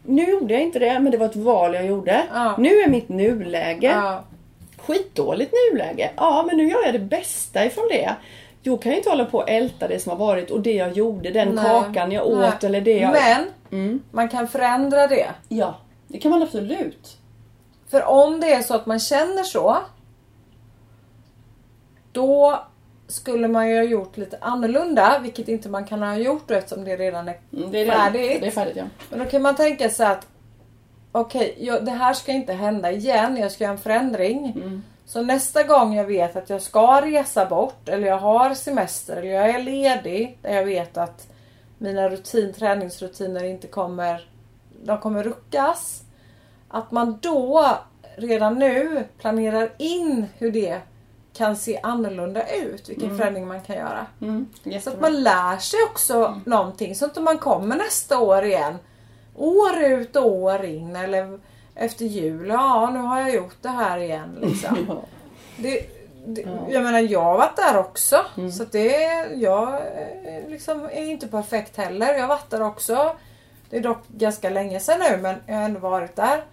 nu 0.05 0.29
gjorde 0.29 0.53
jag 0.53 0.63
inte 0.63 0.79
det 0.79 0.99
men 0.99 1.11
det 1.11 1.17
var 1.17 1.25
ett 1.25 1.35
val 1.35 1.73
jag 1.75 1.85
gjorde. 1.85 2.23
Ja. 2.33 2.55
Nu 2.57 2.69
är 2.81 2.89
mitt 2.89 3.09
nuläge 3.09 3.91
Ja. 3.95 4.23
skitdåligt 4.77 5.53
nuläge. 5.71 6.09
Ja, 6.17 6.43
men 6.47 6.57
nu 6.57 6.69
gör 6.69 6.85
jag 6.85 6.93
det 6.93 6.99
bästa 6.99 7.65
ifrån 7.65 7.87
det. 7.91 8.15
Jag 8.63 8.81
kan 8.81 8.91
ju 8.91 8.97
inte 8.97 9.09
hålla 9.09 9.25
på 9.25 9.37
och 9.37 9.49
älta 9.49 9.87
det 9.87 9.99
som 9.99 10.09
har 10.09 10.17
varit 10.27 10.51
och 10.51 10.61
det 10.61 10.73
jag 10.73 10.91
gjorde, 10.97 11.29
den 11.29 11.47
Nej. 11.55 11.65
kakan 11.65 12.11
jag 12.11 12.27
åt 12.27 12.39
Nej. 12.39 12.51
eller 12.63 12.81
det 12.81 12.97
jag... 12.97 13.11
Men 13.11 13.45
Mm. 13.71 14.01
man 14.11 14.29
kan 14.29 14.47
förändra 14.47 15.07
det. 15.07 15.31
Ja, 15.49 15.75
det 16.07 16.17
kan 16.19 16.31
man 16.31 16.41
absolut. 16.43 17.17
För 17.89 18.03
om 18.05 18.39
det 18.39 18.53
är 18.53 18.61
så 18.61 18.75
att 18.75 18.85
man 18.85 18.99
känner 18.99 19.43
så. 19.43 19.77
Då 22.11 22.59
skulle 23.07 23.47
man 23.47 23.69
ju 23.69 23.75
ha 23.77 23.83
gjort 23.83 24.17
lite 24.17 24.37
annorlunda, 24.41 25.19
vilket 25.19 25.47
inte 25.47 25.69
man 25.69 25.85
kan 25.85 26.01
ha 26.01 26.15
gjort 26.15 26.43
då, 26.47 26.53
eftersom 26.53 26.83
det 26.83 26.97
redan 26.97 27.27
är 27.27 27.37
Mm, 27.53 27.71
det 27.71 27.79
är 27.81 27.91
färdigt. 27.91 28.41
Det 28.41 28.47
är 28.47 28.51
färdigt 28.51 28.75
ja. 28.75 28.83
Men 29.09 29.19
då 29.19 29.25
kan 29.25 29.41
man 29.41 29.55
tänka 29.55 29.89
sig 29.89 30.05
att 30.05 30.27
okej, 31.11 31.55
jag- 31.59 31.85
det 31.85 31.91
här 31.91 32.13
ska 32.13 32.31
inte 32.31 32.53
hända 32.53 32.91
igen. 32.91 33.37
Jag 33.37 33.51
ska 33.51 33.63
göra 33.63 33.73
en 33.73 33.79
förändring. 33.79 34.45
Mm. 34.55 34.83
Så 35.05 35.21
nästa 35.21 35.63
gång 35.63 35.93
jag 35.95 36.05
vet 36.05 36.35
att 36.35 36.49
jag 36.49 36.61
ska 36.61 37.01
resa 37.01 37.45
bort 37.45 37.89
eller 37.89 38.07
jag 38.07 38.17
har 38.17 38.53
semester 38.53 39.17
eller 39.17 39.31
jag 39.31 39.49
är 39.49 39.59
ledig 39.63 40.37
där 40.41 40.53
jag 40.55 40.65
vet 40.65 40.97
att 40.97 41.27
mina 41.81 42.09
rutin, 42.09 42.53
träningsrutiner 42.53 43.43
inte 43.43 43.67
kommer, 43.67 44.29
de 44.83 44.97
kommer 44.97 45.23
ruckas. 45.23 46.03
Att 46.67 46.91
man 46.91 47.19
då 47.21 47.77
redan 48.15 48.59
nu 48.59 49.03
planerar 49.17 49.69
in 49.77 50.25
hur 50.37 50.51
det 50.51 50.81
kan 51.33 51.55
se 51.55 51.79
annorlunda 51.83 52.55
ut. 52.55 52.89
Vilken 52.89 53.17
förändring 53.17 53.47
man 53.47 53.61
kan 53.61 53.75
göra. 53.75 54.05
Mm, 54.21 54.47
Så 54.81 54.89
att 54.89 55.01
man 55.01 55.23
lär 55.23 55.57
sig 55.57 55.79
också 55.91 56.41
någonting 56.45 56.95
så 56.95 57.05
att 57.05 57.21
man 57.23 57.37
kommer 57.37 57.75
nästa 57.75 58.19
år 58.19 58.43
igen. 58.45 58.77
År 59.35 59.83
ut 59.83 60.15
och 60.15 60.31
år 60.31 60.65
in 60.65 60.95
eller 60.95 61.39
efter 61.75 62.05
jul. 62.05 62.47
Ja, 62.47 62.89
nu 62.93 62.99
har 62.99 63.19
jag 63.19 63.33
gjort 63.35 63.57
det 63.61 63.69
här 63.69 63.97
igen. 63.97 64.37
Liksom. 64.41 64.77
Ja. 64.87 65.01
Det, 66.25 66.43
det, 66.43 66.49
Jag 66.73 66.83
menar, 66.83 66.99
jag 66.99 67.21
har 67.21 67.37
varit 67.37 67.55
där 67.55 67.77
också. 67.77 68.25
Mm. 68.37 68.51
Så 68.51 68.63
det, 68.63 68.97
jag 69.35 69.81
liksom 70.47 70.83
är 70.85 71.03
inte 71.05 71.27
perfekt 71.27 71.77
heller. 71.77 72.13
Jag 72.13 72.21
har 72.21 72.27
varit 72.27 72.49
där 72.49 72.61
också. 72.61 73.15
Det 73.69 73.77
är 73.77 73.81
dock 73.81 74.07
ganska 74.07 74.49
länge 74.49 74.79
sedan 74.79 74.99
nu 75.11 75.17
men 75.17 75.35
jag 75.45 75.55
har 75.55 75.61
ändå 75.63 75.79
varit 75.79 76.15
där. 76.15 76.43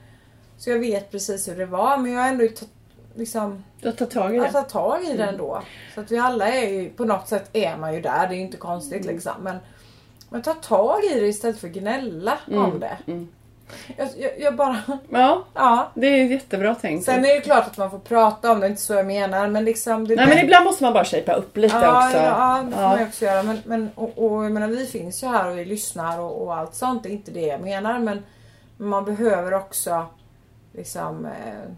Så 0.59 0.71
jag 0.71 0.79
vet 0.79 1.11
precis 1.11 1.49
hur 1.49 1.57
det 1.57 1.67
var 1.67 1.97
men 1.97 2.13
jag 2.13 2.21
har 2.23 2.29
ändå 2.29 2.45
liksom 3.15 3.65
Du 3.81 3.89
har 3.89 3.93
tagit 3.97 4.13
tag 4.15 4.37
i 4.37 4.39
det. 4.39 4.53
ta 4.53 4.63
tag 4.63 5.03
i 5.03 5.07
Mm. 5.07 5.17
den 5.17 5.37
då. 5.37 5.63
Så 5.95 6.01
att 6.01 6.11
vi 6.11 6.19
alla 6.19 6.49
är 6.49 6.69
ju, 6.69 6.91
på 6.91 7.05
något 7.05 7.29
sätt 7.29 7.51
är 7.53 7.77
man 7.77 7.95
ju 7.95 8.01
där, 8.01 8.27
det 8.29 8.35
är 8.35 8.37
ju 8.37 8.43
inte 8.43 8.57
konstigt 8.57 9.03
Mm. 9.03 9.15
liksom. 9.15 9.33
Men, 9.41 9.57
men 10.31 10.43
ta 10.43 10.55
tag 10.55 11.05
i 11.05 11.21
det 11.21 11.27
istället 11.27 11.59
för 11.59 11.69
att 11.69 11.75
gnälla 11.75 12.39
om 12.51 12.81
det. 12.81 12.97
Jag, 13.97 14.09
jag, 14.19 14.31
jag 14.39 14.57
bara, 14.57 14.77
Ja, 15.11 15.45
ja. 15.55 15.91
det 15.95 16.07
är 16.07 16.25
jättebra 16.25 16.75
tänkt. 16.75 17.05
Sen 17.05 17.25
är 17.25 17.35
det 17.35 17.41
klart 17.41 17.67
att 17.67 17.77
man 17.77 17.91
får 17.91 17.99
prata 17.99 18.53
om 18.53 18.61
det, 18.61 18.67
inte 18.67 18.81
så 18.83 18.95
jag 18.95 19.07
menar. 19.07 19.47
Men 19.49 19.65
liksom... 19.65 20.09
Det 20.09 20.17
Nej 20.17 20.27
men 20.29 20.39
ibland 20.39 20.65
måste 20.65 20.85
man 20.85 20.93
bara 20.93 21.05
shapea 21.05 21.35
upp 21.35 21.57
lite 21.57 21.77
ja, 21.77 22.07
också. 22.07 22.17
Ja, 22.19 22.59
ja, 22.59 22.63
det 22.65 22.73
får 22.73 22.83
Ja. 22.83 22.89
man 22.89 22.99
ju 22.99 23.05
också 23.07 23.25
göra. 23.25 23.43
Men, 23.43 23.59
men, 23.65 23.91
och, 23.95 24.13
och 24.19 24.45
jag 24.45 24.53
menar, 24.53 24.69
vi 24.69 24.87
finns 24.87 25.23
ju 25.23 25.27
här 25.27 25.51
och 25.51 25.59
vi 25.59 25.65
lyssnar 25.65 26.21
och, 26.21 26.43
och 26.43 26.57
allt 26.57 26.75
sånt. 26.75 27.03
Det 27.03 27.09
är 27.09 27.13
inte 27.13 27.31
det 27.31 27.47
jag 27.47 27.61
menar. 27.61 27.99
Men 27.99 28.23
man 28.77 29.05
behöver 29.05 29.55
också 29.55 30.07
liksom... 30.73 31.27
Eh, 31.27 31.71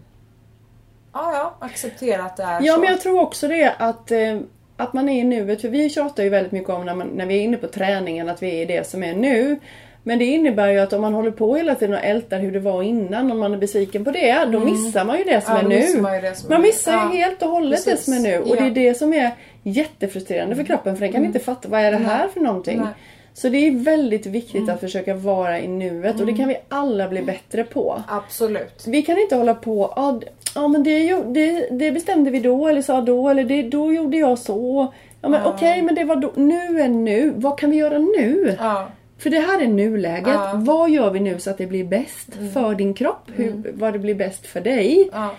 ja, 1.13 1.33
ja, 1.33 1.55
acceptera 1.59 2.23
att 2.23 2.37
det 2.37 2.43
är 2.43 2.61
Ja 2.61 2.73
så. 2.73 2.79
men 2.79 2.89
jag 2.89 3.01
tror 3.01 3.21
också 3.21 3.47
det 3.47 3.73
att, 3.77 4.11
eh, 4.11 4.39
att 4.77 4.93
man 4.93 5.09
är 5.09 5.19
i 5.19 5.23
nuet. 5.23 5.61
För 5.61 5.67
vi 5.69 5.89
tjatar 5.89 6.23
ju 6.23 6.29
väldigt 6.29 6.51
mycket 6.51 6.69
om 6.69 6.85
när, 6.85 6.95
man, 6.95 7.07
när 7.07 7.25
vi 7.25 7.37
är 7.37 7.41
inne 7.41 7.57
på 7.57 7.67
träningen 7.67 8.29
att 8.29 8.43
vi 8.43 8.47
är 8.57 8.61
i 8.61 8.65
det 8.65 8.87
som 8.87 9.03
är 9.03 9.15
nu. 9.15 9.59
Men 10.03 10.19
det 10.19 10.25
innebär 10.25 10.67
ju 10.67 10.79
att 10.79 10.93
om 10.93 11.01
man 11.01 11.13
håller 11.13 11.31
på 11.31 11.55
hela 11.55 11.75
tiden 11.75 11.95
och 11.95 12.03
ältar 12.05 12.39
hur 12.39 12.51
det 12.51 12.59
var 12.59 12.83
innan 12.83 13.31
och 13.31 13.37
man 13.37 13.53
är 13.53 13.57
besviken 13.57 14.05
på 14.05 14.11
det. 14.11 14.45
Då 14.51 14.59
missar 14.59 15.05
man 15.05 15.17
ju 15.17 15.23
det 15.23 15.41
som 15.41 15.55
Mm. 15.57 15.71
Ja, 15.71 15.77
är 15.77 15.81
då 15.81 15.85
missar 15.85 15.95
nu. 15.95 16.01
man 16.01 16.21
det 16.21 16.35
som 16.35 16.49
Man 16.49 16.61
missar 16.61 16.93
ja. 16.93 17.13
ju 17.13 17.17
helt 17.19 17.41
och 17.41 17.49
hållet 17.49 17.85
det 17.85 17.91
Precis. 17.91 18.05
som 18.05 18.13
är 18.13 18.19
nu. 18.19 18.39
Och 18.39 18.55
det 18.55 18.63
är 18.63 18.71
det 18.71 18.93
som 18.93 19.13
är 19.13 19.31
jättefrustrerande 19.63 20.55
för 20.55 20.63
kroppen 20.63 20.95
för 20.95 21.01
den 21.05 21.13
kan 21.13 21.25
inte 21.25 21.39
fatta 21.39 21.69
vad 21.69 21.81
är 21.81 21.91
det 21.91 21.97
här 21.97 22.27
för 22.27 22.39
någonting. 22.39 22.73
Mm. 22.73 22.85
Nej. 22.85 22.95
Så 23.33 23.49
det 23.49 23.57
är 23.57 23.71
väldigt 23.71 24.25
viktigt 24.25 24.69
att 24.69 24.79
försöka 24.79 25.13
vara 25.13 25.59
i 25.59 25.67
nuet 25.67 26.19
och 26.19 26.25
det 26.25 26.33
kan 26.33 26.47
vi 26.47 26.57
alla 26.69 27.07
bli 27.07 27.21
bättre 27.21 27.63
på. 27.63 28.01
Absolut. 28.07 28.83
Vi 28.87 29.01
kan 29.01 29.17
inte 29.17 29.35
hålla 29.35 29.53
på, 29.55 29.93
ja, 29.95 30.21
ja 30.55 30.67
men 30.67 30.83
det, 30.83 31.13
det, 31.23 31.67
det 31.71 31.91
bestämde 31.91 32.31
vi 32.31 32.39
då 32.39 32.67
eller 32.67 32.81
sa 32.81 33.01
då 33.01 33.29
eller 33.29 33.43
det, 33.43 33.61
då 33.61 33.93
gjorde 33.93 34.17
jag 34.17 34.39
så. 34.39 34.93
Ja 35.21 35.29
men 35.29 35.45
okej 35.45 35.81
men 35.81 35.95
det 35.95 36.03
var 36.03 36.15
då, 36.15 36.31
nu 36.35 36.81
är 36.81 36.87
nu. 36.87 37.33
Vad 37.35 37.59
kan 37.59 37.71
vi 37.71 37.77
göra 37.77 37.97
nu? 37.97 38.57
Ja. 38.59 38.87
För 39.21 39.29
det 39.29 39.39
här 39.39 39.61
är 39.61 39.67
nuläget. 39.67 40.27
Ja. 40.27 40.51
Vad 40.55 40.89
gör 40.89 41.11
vi 41.11 41.19
nu 41.19 41.39
så 41.39 41.49
att 41.49 41.57
det 41.57 41.67
blir 41.67 41.83
bäst 41.83 42.29
för 42.53 42.75
din 42.75 42.93
kropp? 42.93 43.29
Hur, 43.35 43.71
Vad 43.73 43.93
det 43.93 43.99
blir 43.99 44.15
bäst 44.15 44.45
för 44.47 44.61
dig? 44.61 45.09
Ja. 45.11 45.35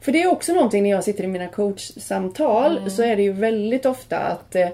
För 0.00 0.12
det 0.12 0.22
är 0.22 0.32
också 0.32 0.52
någonting 0.52 0.82
när 0.82 0.90
jag 0.90 1.04
sitter 1.04 1.24
i 1.24 1.26
mina 1.26 1.48
coachsamtal 1.48 2.90
så 2.90 3.02
är 3.02 3.16
det 3.16 3.22
ju 3.22 3.32
väldigt 3.32 3.86
ofta 3.86 4.18
att 4.18 4.54
eh, 4.56 4.68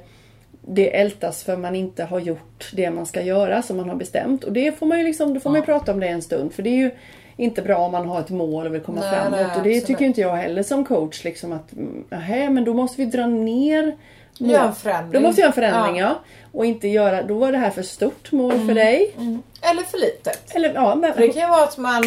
det 0.67 0.97
ältas 0.97 1.45
för 1.45 1.57
man 1.57 1.75
inte 1.75 2.05
har 2.05 2.21
gjort 2.21 2.71
det 2.73 2.91
man 2.91 3.07
ska 3.07 3.23
göra 3.23 3.63
som 3.63 3.77
man 3.77 3.89
har 3.89 3.97
bestämt. 3.97 4.45
Och 4.45 4.53
det 4.53 4.79
får 4.79 4.87
man 4.87 4.99
ju 4.99 5.05
liksom, 5.05 5.35
då 5.35 5.41
får 5.41 5.51
man 5.51 5.61
ju 5.61 5.65
prata 5.65 5.93
om 5.93 6.01
det 6.01 6.09
en 6.09 6.23
stund. 6.23 6.53
För 6.53 6.63
det 6.63 6.71
är 6.71 6.77
ju 6.79 6.91
inte 7.37 7.63
bra 7.63 7.77
om 7.77 7.93
man 7.93 8.09
har 8.09 8.21
ett 8.21 8.31
mål 8.31 8.67
och 8.67 8.75
vill 8.75 8.81
komma 8.81 9.01
Nej, 9.01 9.11
framåt. 9.11 9.31
nej, 9.31 9.45
och 9.45 9.51
det 9.51 9.59
absolut. 9.59 9.87
tycker 9.87 10.05
inte 10.05 10.21
jag 10.21 10.37
heller 10.37 10.63
som 10.63 10.85
coach. 10.85 11.25
Liksom 11.25 11.53
att, 11.53 11.73
mm, 11.73 12.05
nähä, 12.09 12.51
men 12.51 12.65
då 12.65 12.75
måste 12.75 13.01
vi 13.01 13.07
dra 13.11 13.27
ner. 13.27 13.97
Gör 14.39 14.65
en 14.67 14.75
förändring. 14.75 15.23
Då 15.23 15.29
måste 15.29 15.41
jag 15.41 15.45
göra 15.57 15.67
en 15.67 15.73
förändring 15.73 15.97
ja. 15.97 16.15
Och 16.53 16.67
inte 16.67 16.89
göra, 16.89 17.23
då 17.23 17.35
var 17.39 17.53
det 17.53 17.59
här 17.59 17.71
för 17.71 17.83
stort 17.83 18.33
mål 18.33 18.53
Mm. 18.53 18.67
för 18.69 18.75
dig. 18.75 19.15
Eller 19.63 19.83
för 19.83 19.99
litet. 19.99 20.55
Eller 20.55 20.75
ja, 20.75 20.95
men... 20.95 21.13
För 21.15 21.21
det 21.21 21.29
kan 21.29 21.43
ju 21.43 21.49
vara 21.49 21.65
att 21.65 21.79
man, 21.79 22.03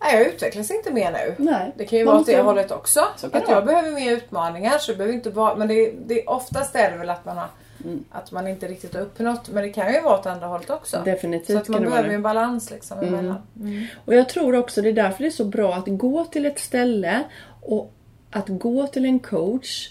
nej 0.00 0.14
jag 0.16 0.26
utvecklas 0.26 0.70
inte 0.70 0.92
mer 0.92 1.10
nu. 1.12 1.34
Nej. 1.38 1.72
Det 1.76 1.84
kan 1.84 1.98
ju 1.98 2.04
Man 2.04 2.12
vara 2.14 2.20
åt 2.20 2.26
det 2.26 2.42
hållet 2.42 2.70
också. 2.70 3.00
Att 3.32 3.48
jag 3.48 3.66
behöver 3.66 3.90
mer 3.90 4.12
utmaningar. 4.12 4.78
Så 4.78 4.92
det 4.92 4.98
behöver 4.98 5.14
inte 5.14 5.30
vara, 5.30 5.54
men 5.54 5.68
det, 5.68 5.92
det, 6.06 6.24
oftast 6.26 6.76
är 6.76 6.90
det 6.90 6.96
väl 6.96 7.10
att 7.10 7.24
man, 7.24 7.36
har, 7.36 7.48
Mm. 7.84 8.04
att 8.10 8.32
man 8.32 8.48
inte 8.48 8.66
riktigt 8.68 8.94
har 8.94 9.00
uppnått. 9.00 9.48
Men 9.48 9.62
det 9.62 9.68
kan 9.68 9.92
ju 9.94 10.00
vara 10.00 10.18
åt 10.18 10.26
andra 10.26 10.46
hållet 10.46 10.70
också. 10.70 11.02
Definitivt 11.04 11.56
Så 11.56 11.58
att 11.62 11.68
man 11.68 11.82
behöver 11.82 12.08
ju 12.08 12.14
en 12.14 12.22
balans 12.22 12.70
liksom 12.70 12.98
emellan. 12.98 13.36
Mm. 13.60 13.86
Och 14.04 14.14
jag 14.14 14.28
tror 14.28 14.56
också 14.56 14.82
det 14.82 14.88
är 14.88 14.92
därför 14.92 15.22
det 15.22 15.28
är 15.28 15.30
så 15.30 15.44
bra 15.44 15.74
att 15.74 15.84
gå 15.86 16.24
till 16.24 16.46
ett 16.46 16.58
ställe 16.58 17.22
och 17.62 17.92
att 18.30 18.48
gå 18.48 18.86
till 18.86 19.04
en 19.04 19.18
coach 19.18 19.88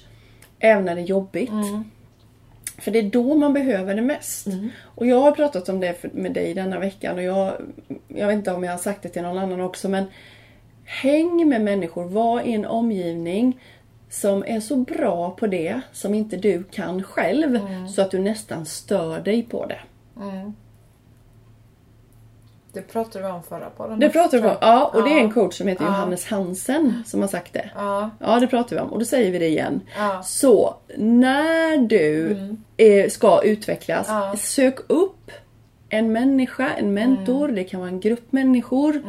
även 0.63 0.85
när 0.85 0.95
det 0.95 1.01
är 1.01 1.05
jobbigt. 1.05 1.51
För 2.77 2.91
det 2.91 2.99
är 2.99 3.03
då 3.03 3.35
man 3.35 3.53
behöver 3.53 3.95
det 3.95 4.01
mest. 4.01 4.47
Och 4.83 5.07
jag 5.07 5.21
har 5.21 5.31
pratat 5.31 5.69
om 5.69 5.79
det 5.79 6.13
med 6.13 6.33
dig 6.33 6.53
denna 6.53 6.79
veckan 6.79 7.15
och 7.15 7.23
jag, 7.23 7.53
jag 8.07 8.27
vet 8.27 8.35
inte 8.35 8.53
om 8.53 8.63
jag 8.63 8.71
har 8.71 8.77
sagt 8.77 9.03
det 9.03 9.09
till 9.09 9.21
någon 9.21 9.37
annan 9.37 9.61
också 9.61 9.89
men 9.89 10.05
Häng 10.85 11.49
med 11.49 11.61
människor, 11.61 12.05
var 12.05 12.41
i 12.41 12.53
en 12.53 12.65
omgivning 12.65 13.59
som 14.09 14.43
är 14.47 14.59
så 14.59 14.75
bra 14.75 15.31
på 15.31 15.47
det 15.47 15.81
som 15.91 16.13
inte 16.13 16.37
du 16.37 16.63
kan 16.63 17.03
själv 17.03 17.59
så 17.89 18.01
att 18.01 18.11
du 18.11 18.19
nästan 18.19 18.65
stör 18.65 19.19
dig 19.19 19.43
på 19.43 19.65
det. 19.65 19.79
Det 22.73 22.81
pratade 22.81 23.25
vi 23.25 23.31
om 23.31 23.43
förra 23.43 23.69
podden. 23.69 23.99
Det 23.99 24.09
pratar 24.09 24.37
vi 24.41 24.47
om. 24.47 24.55
Ja, 24.61 24.91
och 24.93 25.03
det 25.03 25.09
är 25.09 25.17
en 25.19 25.27
Ja. 25.27 25.33
coach 25.33 25.57
som 25.57 25.67
heter 25.67 25.83
Ja. 25.83 25.89
Johannes 25.89 26.25
Hansen 26.25 27.03
som 27.05 27.21
har 27.21 27.27
sagt 27.27 27.53
det. 27.53 27.69
Ja. 27.75 28.09
Ja, 28.19 28.39
det 28.39 28.47
pratar 28.47 28.75
vi 28.75 28.81
om 28.81 28.93
och 28.93 28.99
då 28.99 29.05
säger 29.05 29.31
vi 29.31 29.39
det 29.39 29.47
igen. 29.47 29.81
Ja. 29.97 30.21
Så 30.23 30.75
när 30.97 31.77
du 31.77 32.37
eh, 32.77 33.09
ska 33.09 33.41
utvecklas, 33.43 34.05
Ja. 34.09 34.35
sök 34.37 34.79
upp 34.87 35.31
en 35.89 36.11
människa, 36.11 36.69
en 36.77 36.93
mentor, 36.93 37.47
det 37.47 37.63
kan 37.63 37.79
vara 37.79 37.89
en 37.89 37.99
grupp 37.99 38.31
människor, 38.31 39.01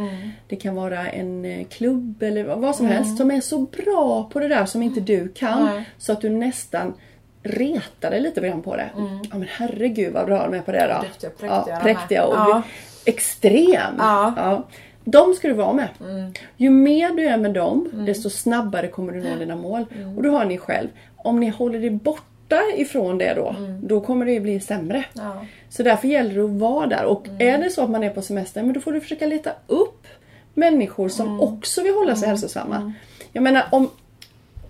det 0.49 0.57
kan 0.57 0.75
vara 0.75 1.11
en 1.11 1.45
eh, 1.45 1.67
klubb 1.67 2.23
eller 2.23 2.45
vad- 2.45 2.77
som 2.77 2.87
helst 2.87 3.17
som 3.17 3.31
är 3.31 3.41
så 3.41 3.59
bra 3.59 4.31
på 4.33 4.39
det 4.41 4.49
där 4.49 4.65
som 4.67 4.83
inte 4.83 5.01
du 5.01 5.29
kan 5.29 5.85
så 5.99 6.13
att 6.13 6.21
du 6.21 6.29
nästan 6.31 6.95
retar 7.43 8.11
dig 8.11 8.21
lite 8.21 8.41
grann 8.41 8.63
på 8.63 8.77
det. 8.77 8.91
Ja 9.31 9.39
men 9.39 9.47
herregud 9.51 10.13
vad 10.13 10.27
bra 10.27 10.43
de 10.49 10.55
är 10.57 10.61
på 10.63 10.73
det 10.73 10.95
då. 10.97 11.07
Duktiga 11.09 11.31
präktiga 11.31 11.75
ja, 11.75 11.81
präktiga 11.83 12.23
är. 12.23 12.27
och 12.27 12.35
Ja. 12.35 12.63
Extrem. 13.07 13.95
Ja. 13.99 14.63
De 15.05 15.35
ska 15.35 15.49
du 15.49 15.55
vara 15.55 15.73
med. 15.73 15.89
Mm. 16.01 16.33
Ju 16.57 16.71
mer 16.71 17.11
du 17.11 17.27
är 17.27 17.37
med 17.37 17.53
dem, 17.53 17.89
desto 18.07 18.31
snabbare 18.31 18.89
kommer 18.89 19.13
du 19.13 19.23
nå 19.23 19.37
dina 19.39 19.57
mål. 19.57 19.85
Mm. 19.97 20.17
Och 20.17 20.23
då 20.23 20.31
har 20.31 20.45
ni 20.45 20.59
själv, 20.59 20.89
om 21.17 21.41
ni 21.41 21.49
håller 21.49 21.81
dig 21.81 21.91
borta 21.91 22.61
ifrån 22.77 23.19
det 23.19 23.35
då, 23.35 23.55
då 23.83 24.01
kommer 24.01 24.27
det 24.27 24.41
bli 24.41 24.61
sämre. 24.61 24.97
Mm. 24.97 25.27
Ja. 25.27 25.33
Mm. 25.33 25.47
Så 25.69 25.83
därför 25.83 26.09
gäller 26.09 26.35
det 26.35 26.45
att 26.45 26.51
vara 26.51 26.87
där. 26.87 27.05
Och 27.05 27.27
är 27.39 27.59
det 27.59 27.71
så 27.71 27.83
att 27.83 27.91
man 27.91 28.03
är 28.03 28.11
på 28.11 28.23
semester, 28.23 28.63
men 28.63 28.73
då 28.73 28.81
får 28.81 28.93
du 28.93 29.01
försöka 29.01 29.27
leta 29.27 29.51
upp 29.67 30.07
människor 30.55 31.09
som 31.09 31.27
Mm. 31.29 31.41
också 31.41 31.83
vill 31.83 31.95
hålla 31.95 32.17
sig 32.17 32.29
hälsosamma. 32.29 32.93
Jag 33.33 33.43
menar 33.43 33.65
om 33.71 33.91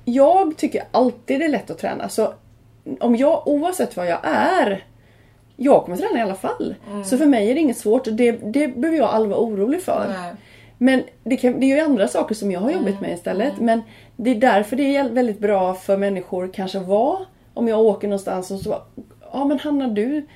jag 0.04 0.56
tycker 0.56 0.82
alltid 0.90 1.40
det 1.40 1.44
är 1.44 1.48
lätt 1.48 1.70
att 1.70 1.78
träna. 1.78 2.08
Så 2.08 2.34
om 3.00 3.16
jag, 3.16 3.48
oavsett 3.48 3.96
vad 3.96 4.06
jag 4.06 4.18
är, 4.22 4.84
jag 5.56 5.84
kommer 5.84 5.96
träna 5.96 6.18
i 6.18 6.22
alla 6.22 6.34
fall. 6.34 6.74
Mm. 6.90 7.04
Så 7.04 7.18
för 7.18 7.26
mig 7.26 7.50
är 7.50 7.54
det 7.54 7.60
inget 7.60 7.78
svårt. 7.78 8.04
Det, 8.04 8.32
det 8.32 8.68
behöver 8.68 8.98
jag 8.98 9.10
aldrig 9.10 9.30
vara 9.30 9.40
orolig 9.40 9.82
för. 9.82 10.06
Nej. 10.08 10.32
Men 10.78 11.02
det, 11.24 11.36
kan, 11.36 11.60
det 11.60 11.66
är 11.66 11.76
ju 11.76 11.80
andra 11.80 12.08
saker 12.08 12.34
som 12.34 12.50
jag 12.50 12.60
har 12.60 12.70
jobbat 12.70 13.00
med 13.00 13.14
istället. 13.14 13.60
Men 13.60 13.82
det 14.16 14.30
är 14.30 14.34
därför 14.34 14.76
det 14.76 14.96
är 14.96 15.08
väldigt 15.08 15.38
bra 15.38 15.74
för 15.74 15.96
människor 15.96 16.50
kanske 16.54 16.78
vara, 16.78 17.18
om 17.54 17.68
jag 17.68 17.80
åker 17.80 18.08
någonstans 18.08 18.50
och 18.50 18.60
så 18.60 18.68
bara, 18.68 18.82
ja 19.32 19.44
men 19.44 19.58
Hanna 19.58 19.88
du, 19.88 20.26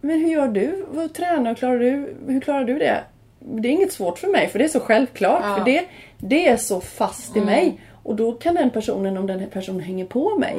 men 0.00 0.20
hur 0.20 0.28
gör 0.28 0.48
du? 0.48 0.84
Vad 0.90 1.14
tränar 1.14 1.54
klarar 1.54 1.78
du? 1.78 2.16
Hur 2.26 2.40
klarar 2.40 2.64
du 2.64 2.78
det? 2.78 3.04
Det 3.38 3.68
är 3.68 3.72
inget 3.72 3.92
svårt 3.92 4.18
för 4.18 4.28
mig 4.28 4.48
för 4.48 4.58
det 4.58 4.64
är 4.64 4.68
så 4.68 4.80
självklart. 4.80 5.42
Ja. 5.44 5.56
För 5.56 5.64
det, 5.64 5.84
det 6.18 6.48
är 6.48 6.56
så 6.56 6.80
fast 6.80 7.36
i 7.36 7.40
mig. 7.40 7.80
Och 8.02 8.16
då 8.16 8.32
kan 8.32 8.54
den 8.54 8.70
personen, 8.70 9.16
om 9.16 9.26
den 9.26 9.40
här 9.40 9.46
personen 9.46 9.80
hänger 9.80 10.04
på 10.04 10.38
mig. 10.38 10.56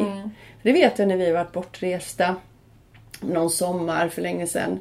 För 0.62 0.70
det 0.70 0.72
vet 0.72 1.00
jag 1.00 1.08
när 1.08 1.18
vi 1.18 1.32
varit 1.32 1.52
bortresta 1.52 2.36
någon 3.30 3.50
sommar 3.50 4.08
för 4.08 4.22
länge 4.22 4.48
sedan. 4.48 4.80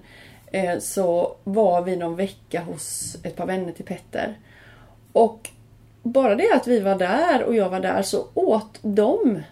Eh, 0.52 0.78
så 0.78 1.37
var 1.44 1.83
vi 1.83 1.96
någon 1.96 2.16
vecka 2.16 2.61
hos 2.61 3.16
ett 3.22 3.37
par 3.37 3.46
vänner 3.46 3.72
till 3.72 3.85
Petter. 3.85 4.38
Och 5.12 5.50
bara 6.02 6.35
det 6.35 6.52
att 6.54 6.66
vi 6.66 6.80
var 6.80 6.94
där 6.94 7.42
och 7.42 7.54
jag 7.54 7.68
var 7.68 7.80
där 7.80 8.02
så 8.02 8.26
åt 8.35 8.78
de 8.83 9.42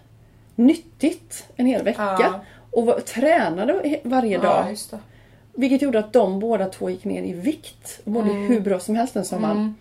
nyttigt 0.55 1.45
en 1.55 1.65
hel 1.65 1.83
vecka. 1.83 2.17
Ja. 2.19 2.39
Och 2.71 2.85
var, 2.85 2.99
tränade 2.99 3.99
varje 4.03 4.37
dag. 4.37 4.75
Ja. 4.91 4.97
Vilket 5.53 5.81
gjorde 5.81 5.99
att 5.99 6.13
de 6.13 6.39
båda 6.39 6.65
två 6.65 6.89
gick 6.89 7.05
ner 7.05 7.23
i 7.23 7.33
vikt. 7.33 7.99
Mådde 8.03 8.29
Mm. 8.29 8.47
hur 8.47 8.59
bra 8.59 8.79
som 8.79 8.95
helst 8.95 9.13
den 9.13 9.25
sommaren. 9.25 9.75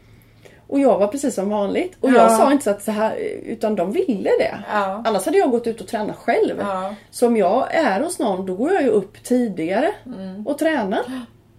Och 0.72 0.80
jag 0.80 0.98
var 0.98 1.06
precis 1.06 1.34
som 1.34 1.50
vanligt. 1.50 1.96
Och 2.00 2.10
Ja. 2.10 2.14
jag 2.14 2.30
sa 2.30 2.52
inte 2.52 2.64
så 2.64 2.70
att 2.70 2.82
så 2.82 2.90
här, 2.90 3.16
utan 3.46 3.76
de 3.76 3.92
ville 3.92 4.30
det. 4.38 4.58
Ja. 4.72 5.02
Annars 5.04 5.24
hade 5.26 5.38
jag 5.38 5.50
gått 5.50 5.66
ut 5.66 5.80
och 5.80 5.86
tränat 5.86 6.16
själv. 6.16 6.56
Ja. 6.60 6.94
Så 7.10 7.26
om 7.26 7.36
jag 7.36 7.74
är 7.74 8.00
hos 8.00 8.18
någon 8.18 8.46
då 8.46 8.54
går 8.54 8.72
jag 8.72 8.82
ju 8.82 8.88
upp 8.88 9.22
tidigare 9.24 9.90
Mm. 10.06 10.46
och 10.46 10.58
tränar. 10.58 11.00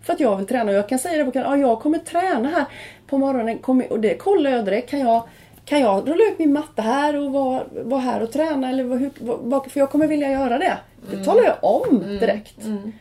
För 0.04 0.13
att 0.13 0.19
jag 0.19 0.36
vill 0.38 0.45
träna. 0.47 0.71
Och 0.71 0.78
jag 0.78 0.89
kan 0.89 0.99
säga 0.99 1.17
det 1.17 1.26
på 1.26 1.32
kan, 1.32 1.41
ja, 1.41 1.58
jag 1.58 1.80
kommer 1.82 1.97
träna 1.97 2.49
här 2.49 2.65
på 3.08 3.17
morgonen. 3.17 3.58
Kommer, 3.58 3.91
och 3.91 3.99
det 3.99 4.15
kollar 4.17 4.52
jag 4.52 4.65
direkt. 4.65 4.89
Kan 4.89 4.99
jag, 4.99 5.23
kan 5.65 5.80
jag 5.80 6.08
rulla 6.10 6.23
ut 6.23 6.39
min 6.39 6.54
matta 6.54 6.82
här 6.82 7.15
och 7.15 7.32
vara, 7.32 7.63
vara 7.71 7.99
här 8.02 8.23
och 8.23 8.32
träna? 8.32 8.69
Eller 8.69 8.84
vad, 8.84 8.99
hur, 8.99 9.12
vad, 9.19 9.71
för 9.71 9.80
jag 9.80 9.89
kommer 9.89 10.08
vilja 10.08 10.32
göra 10.32 10.58
det. 10.58 10.78
Det 11.10 11.13
Mm. 11.13 11.26
talar 11.26 11.43
jag 11.43 11.56
om 11.62 11.99
direkt. 12.19 12.58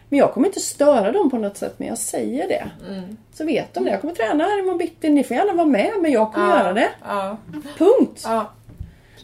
Men 0.09 0.19
jag 0.19 0.33
kommer 0.33 0.47
inte 0.47 0.61
störa 0.61 1.13
dem 1.13 1.31
på 1.31 1.39
något 1.39 1.57
sätt. 1.57 1.75
Men 1.77 1.89
jag 1.89 1.99
säger 1.99 2.49
det. 2.49 2.65
Mm. 2.89 3.17
Så 3.33 3.45
vet 3.45 3.75
de 3.75 3.85
det. 3.85 3.91
Jag 3.91 4.01
kommer 4.01 4.15
träna 4.15 4.45
här 4.45 4.59
imorgon 4.59 4.79
bitti. 4.79 5.11
Ni 5.11 5.25
får 5.25 5.37
gärna 5.37 5.53
vara 5.53 5.67
med 5.67 5.91
men 6.01 6.13
jag 6.13 6.33
kommer 6.33 6.49
göra 6.59 6.73
det. 6.73 6.89
Ja. 7.09 7.37
Punkt. 7.79 8.23
Ja. 8.25 8.51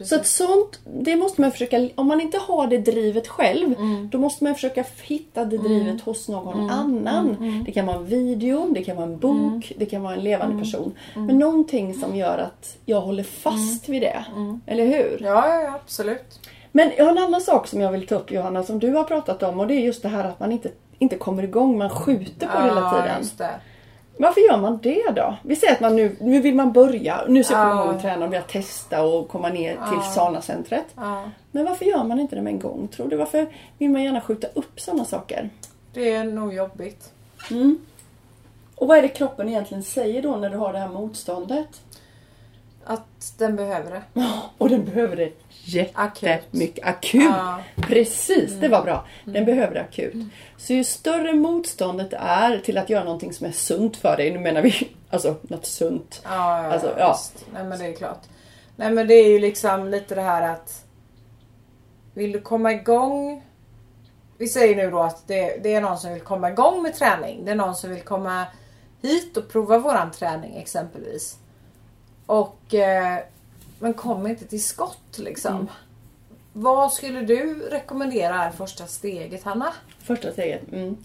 Så 0.05 0.15
att 0.15 0.25
sånt, 0.27 0.79
det 0.85 1.15
måste 1.15 1.41
man 1.41 1.51
försöka, 1.51 1.89
om 1.95 2.07
man 2.07 2.21
inte 2.21 2.37
har 2.37 2.67
det 2.67 2.77
drivet 2.77 3.27
själv, 3.27 3.73
Mm. 3.79 4.09
då 4.11 4.17
måste 4.17 4.43
man 4.43 4.55
försöka 4.55 4.83
hitta 5.01 5.45
det 5.45 5.57
drivet 5.57 6.01
hos 6.01 6.27
någon 6.27 6.69
annan. 6.69 7.35
Mm. 7.39 7.63
Det 7.63 7.71
kan 7.71 7.85
vara 7.85 7.97
en 7.97 8.05
video, 8.05 8.67
det 8.73 8.83
kan 8.83 8.95
vara 8.95 9.07
en 9.07 9.17
bok, 9.19 9.73
det 9.77 9.85
kan 9.85 10.01
vara 10.03 10.13
en 10.13 10.23
levande 10.23 10.53
Mm. 10.53 10.63
person. 10.63 10.93
Men 11.15 11.39
någonting 11.39 11.93
som 11.93 12.15
gör 12.15 12.37
att 12.37 12.77
jag 12.85 13.01
håller 13.01 13.23
fast 13.23 13.89
vid 13.89 14.01
det. 14.01 14.25
Eller 14.65 14.85
hur? 14.85 15.21
Mm. 15.21 15.25
Ja, 15.33 15.47
ja, 15.49 15.61
ja, 15.61 15.75
absolut. 15.83 16.39
Men 16.71 16.91
jag 16.97 17.05
har 17.05 17.11
en 17.11 17.17
annan 17.17 17.41
sak 17.41 17.67
som 17.67 17.81
jag 17.81 17.91
vill 17.91 18.07
ta 18.07 18.15
upp 18.15 18.31
Johanna, 18.31 18.63
som 18.63 18.79
du 18.79 18.93
har 18.93 19.03
pratat 19.03 19.43
om 19.43 19.59
och 19.59 19.67
det 19.67 19.73
är 19.73 19.79
just 19.79 20.01
det 20.01 20.09
här 20.09 20.23
att 20.23 20.39
man 20.39 20.51
inte, 20.51 20.69
inte 20.99 21.15
kommer 21.17 21.43
igång, 21.43 21.77
man 21.77 21.89
skjuter 21.89 22.47
på 22.47 22.57
det 22.57 22.63
hela 22.63 22.81
Ja, 22.81 23.01
tiden. 23.01 23.25
Varför 24.21 24.41
gör 24.41 24.57
man 24.57 24.79
det 24.83 25.11
då? 25.15 25.35
Vi 25.43 25.55
säger 25.55 25.73
att 25.73 25.79
man 25.79 25.95
nu, 25.95 26.15
nu 26.19 26.41
vill 26.41 26.55
man 26.55 26.71
börja, 26.71 27.21
nu 27.27 27.43
ska 27.43 27.53
jag 27.53 27.71
komma 27.71 27.83
igång 27.83 27.95
och 27.95 28.01
träna 28.01 28.23
och 28.23 28.29
börja 28.29 28.43
testa 28.43 29.03
och 29.03 29.27
komma 29.27 29.49
ner 29.49 29.71
till 29.89 30.11
Sana-centret. 30.15 30.85
Ja. 30.95 31.29
Men 31.51 31.65
varför 31.65 31.85
gör 31.85 32.03
man 32.03 32.19
inte 32.19 32.35
det 32.35 32.41
med 32.41 32.53
en 32.53 32.59
gång 32.59 32.87
tror 32.87 33.07
du? 33.07 33.15
Varför 33.15 33.47
vill 33.77 33.89
man 33.89 34.03
gärna 34.03 34.21
skjuta 34.21 34.47
upp 34.53 34.79
sådana 34.79 35.05
saker? 35.05 35.49
Det 35.93 36.13
är 36.13 36.23
nog 36.23 36.53
jobbigt. 36.53 37.11
Och 38.75 38.87
vad 38.87 38.97
är 38.97 39.01
det 39.01 39.07
kroppen 39.07 39.49
egentligen 39.49 39.83
säger 39.83 40.21
då 40.21 40.35
när 40.35 40.49
du 40.49 40.57
har 40.57 40.73
det 40.73 40.79
här 40.79 40.89
motståndet? 40.89 41.81
Att 42.89 43.33
den 43.37 43.55
behöver 43.55 43.91
det. 43.91 44.23
Och 44.57 44.69
den 44.69 44.85
behöver 44.85 45.15
det 45.15 45.31
jättemycket. 45.49 46.85
Akut. 46.85 47.21
Ja. 47.23 47.59
Precis, 47.75 48.53
det 48.53 48.67
var 48.67 48.83
bra. 48.83 49.05
Den 49.25 49.45
behöver 49.45 49.73
det 49.73 49.81
akut. 49.81 50.13
Så 50.57 50.73
ju 50.73 50.83
större 50.83 51.33
motståndet 51.33 52.13
är 52.13 52.57
till 52.57 52.77
att 52.77 52.89
göra 52.89 53.03
någonting 53.03 53.33
som 53.33 53.47
är 53.47 53.51
sunt 53.51 53.97
för 53.97 54.17
dig. 54.17 54.31
Nu 54.31 54.39
menar 54.39 54.61
vi 54.61 54.89
alltså 55.09 55.35
något 55.41 55.65
sunt. 55.65 56.21
Ja, 56.23 56.63
ja, 56.63 56.71
Alltså, 56.71 56.87
ja, 56.87 56.95
ja. 56.99 57.11
visst. 57.11 57.45
Nej 57.53 57.63
men 57.63 57.79
det 57.79 57.85
är 57.85 57.93
klart. 57.93 58.21
Nej 58.75 58.91
men 58.91 59.07
det 59.07 59.13
är 59.13 59.29
ju 59.29 59.39
liksom 59.39 59.87
lite 59.87 60.15
det 60.15 60.21
här 60.21 60.53
att 60.53 60.85
Vill 62.13 62.31
du 62.31 62.41
komma 62.41 62.71
igång 62.71 63.43
Vi 64.37 64.47
säger 64.47 64.75
nu 64.75 64.91
då 64.91 64.99
att 64.99 65.27
det, 65.27 65.63
det 65.63 65.73
är 65.73 65.81
någon 65.81 65.97
som 65.97 66.13
vill 66.13 66.21
komma 66.21 66.49
igång 66.49 66.81
med 66.83 66.93
träning. 66.95 67.45
Det 67.45 67.51
är 67.51 67.55
någon 67.55 67.75
som 67.75 67.89
vill 67.89 68.01
komma 68.01 68.45
hit 69.01 69.37
och 69.37 69.49
prova 69.49 69.77
våran 69.77 70.11
träning 70.11 70.55
exempelvis. 70.57 71.37
Och 72.29 72.73
eh, 72.73 73.19
Men 73.79 73.93
kommer 73.93 74.29
inte 74.29 74.45
till 74.45 74.63
skott 74.63 75.17
liksom. 75.17 75.69
Vad 76.53 76.93
skulle 76.93 77.21
du 77.21 77.67
rekommendera 77.71 78.43
är 78.43 78.51
första 78.51 78.85
steget 78.87 79.43
Hanna? 79.43 79.73
Första 79.99 80.31
steget. 80.31 80.71
Mm. 80.71 80.97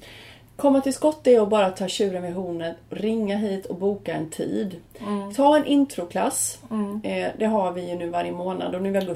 Komma 0.57 0.81
till 0.81 0.95
skott 0.95 1.27
är 1.27 1.41
att 1.41 1.49
bara 1.49 1.71
ta 1.71 1.89
tjuren 1.89 2.23
vid 2.23 2.33
hornet, 2.33 2.77
ringa 2.91 3.37
hit 3.37 3.67
och 3.67 3.77
boka 3.77 4.15
en 4.15 4.31
tid. 4.31 4.77
Ta 5.37 5.57
en 5.57 5.67
introklass. 5.67 6.59
Eh, 7.03 7.29
det 7.39 7.47
har 7.47 7.73
vi 7.73 7.89
ju 7.89 7.97
nu 7.97 8.09
varje 8.09 8.33
månad 8.33 8.75
och 8.75 8.83
nu 8.83 8.93
i 8.93 8.97
augusti 8.97 9.13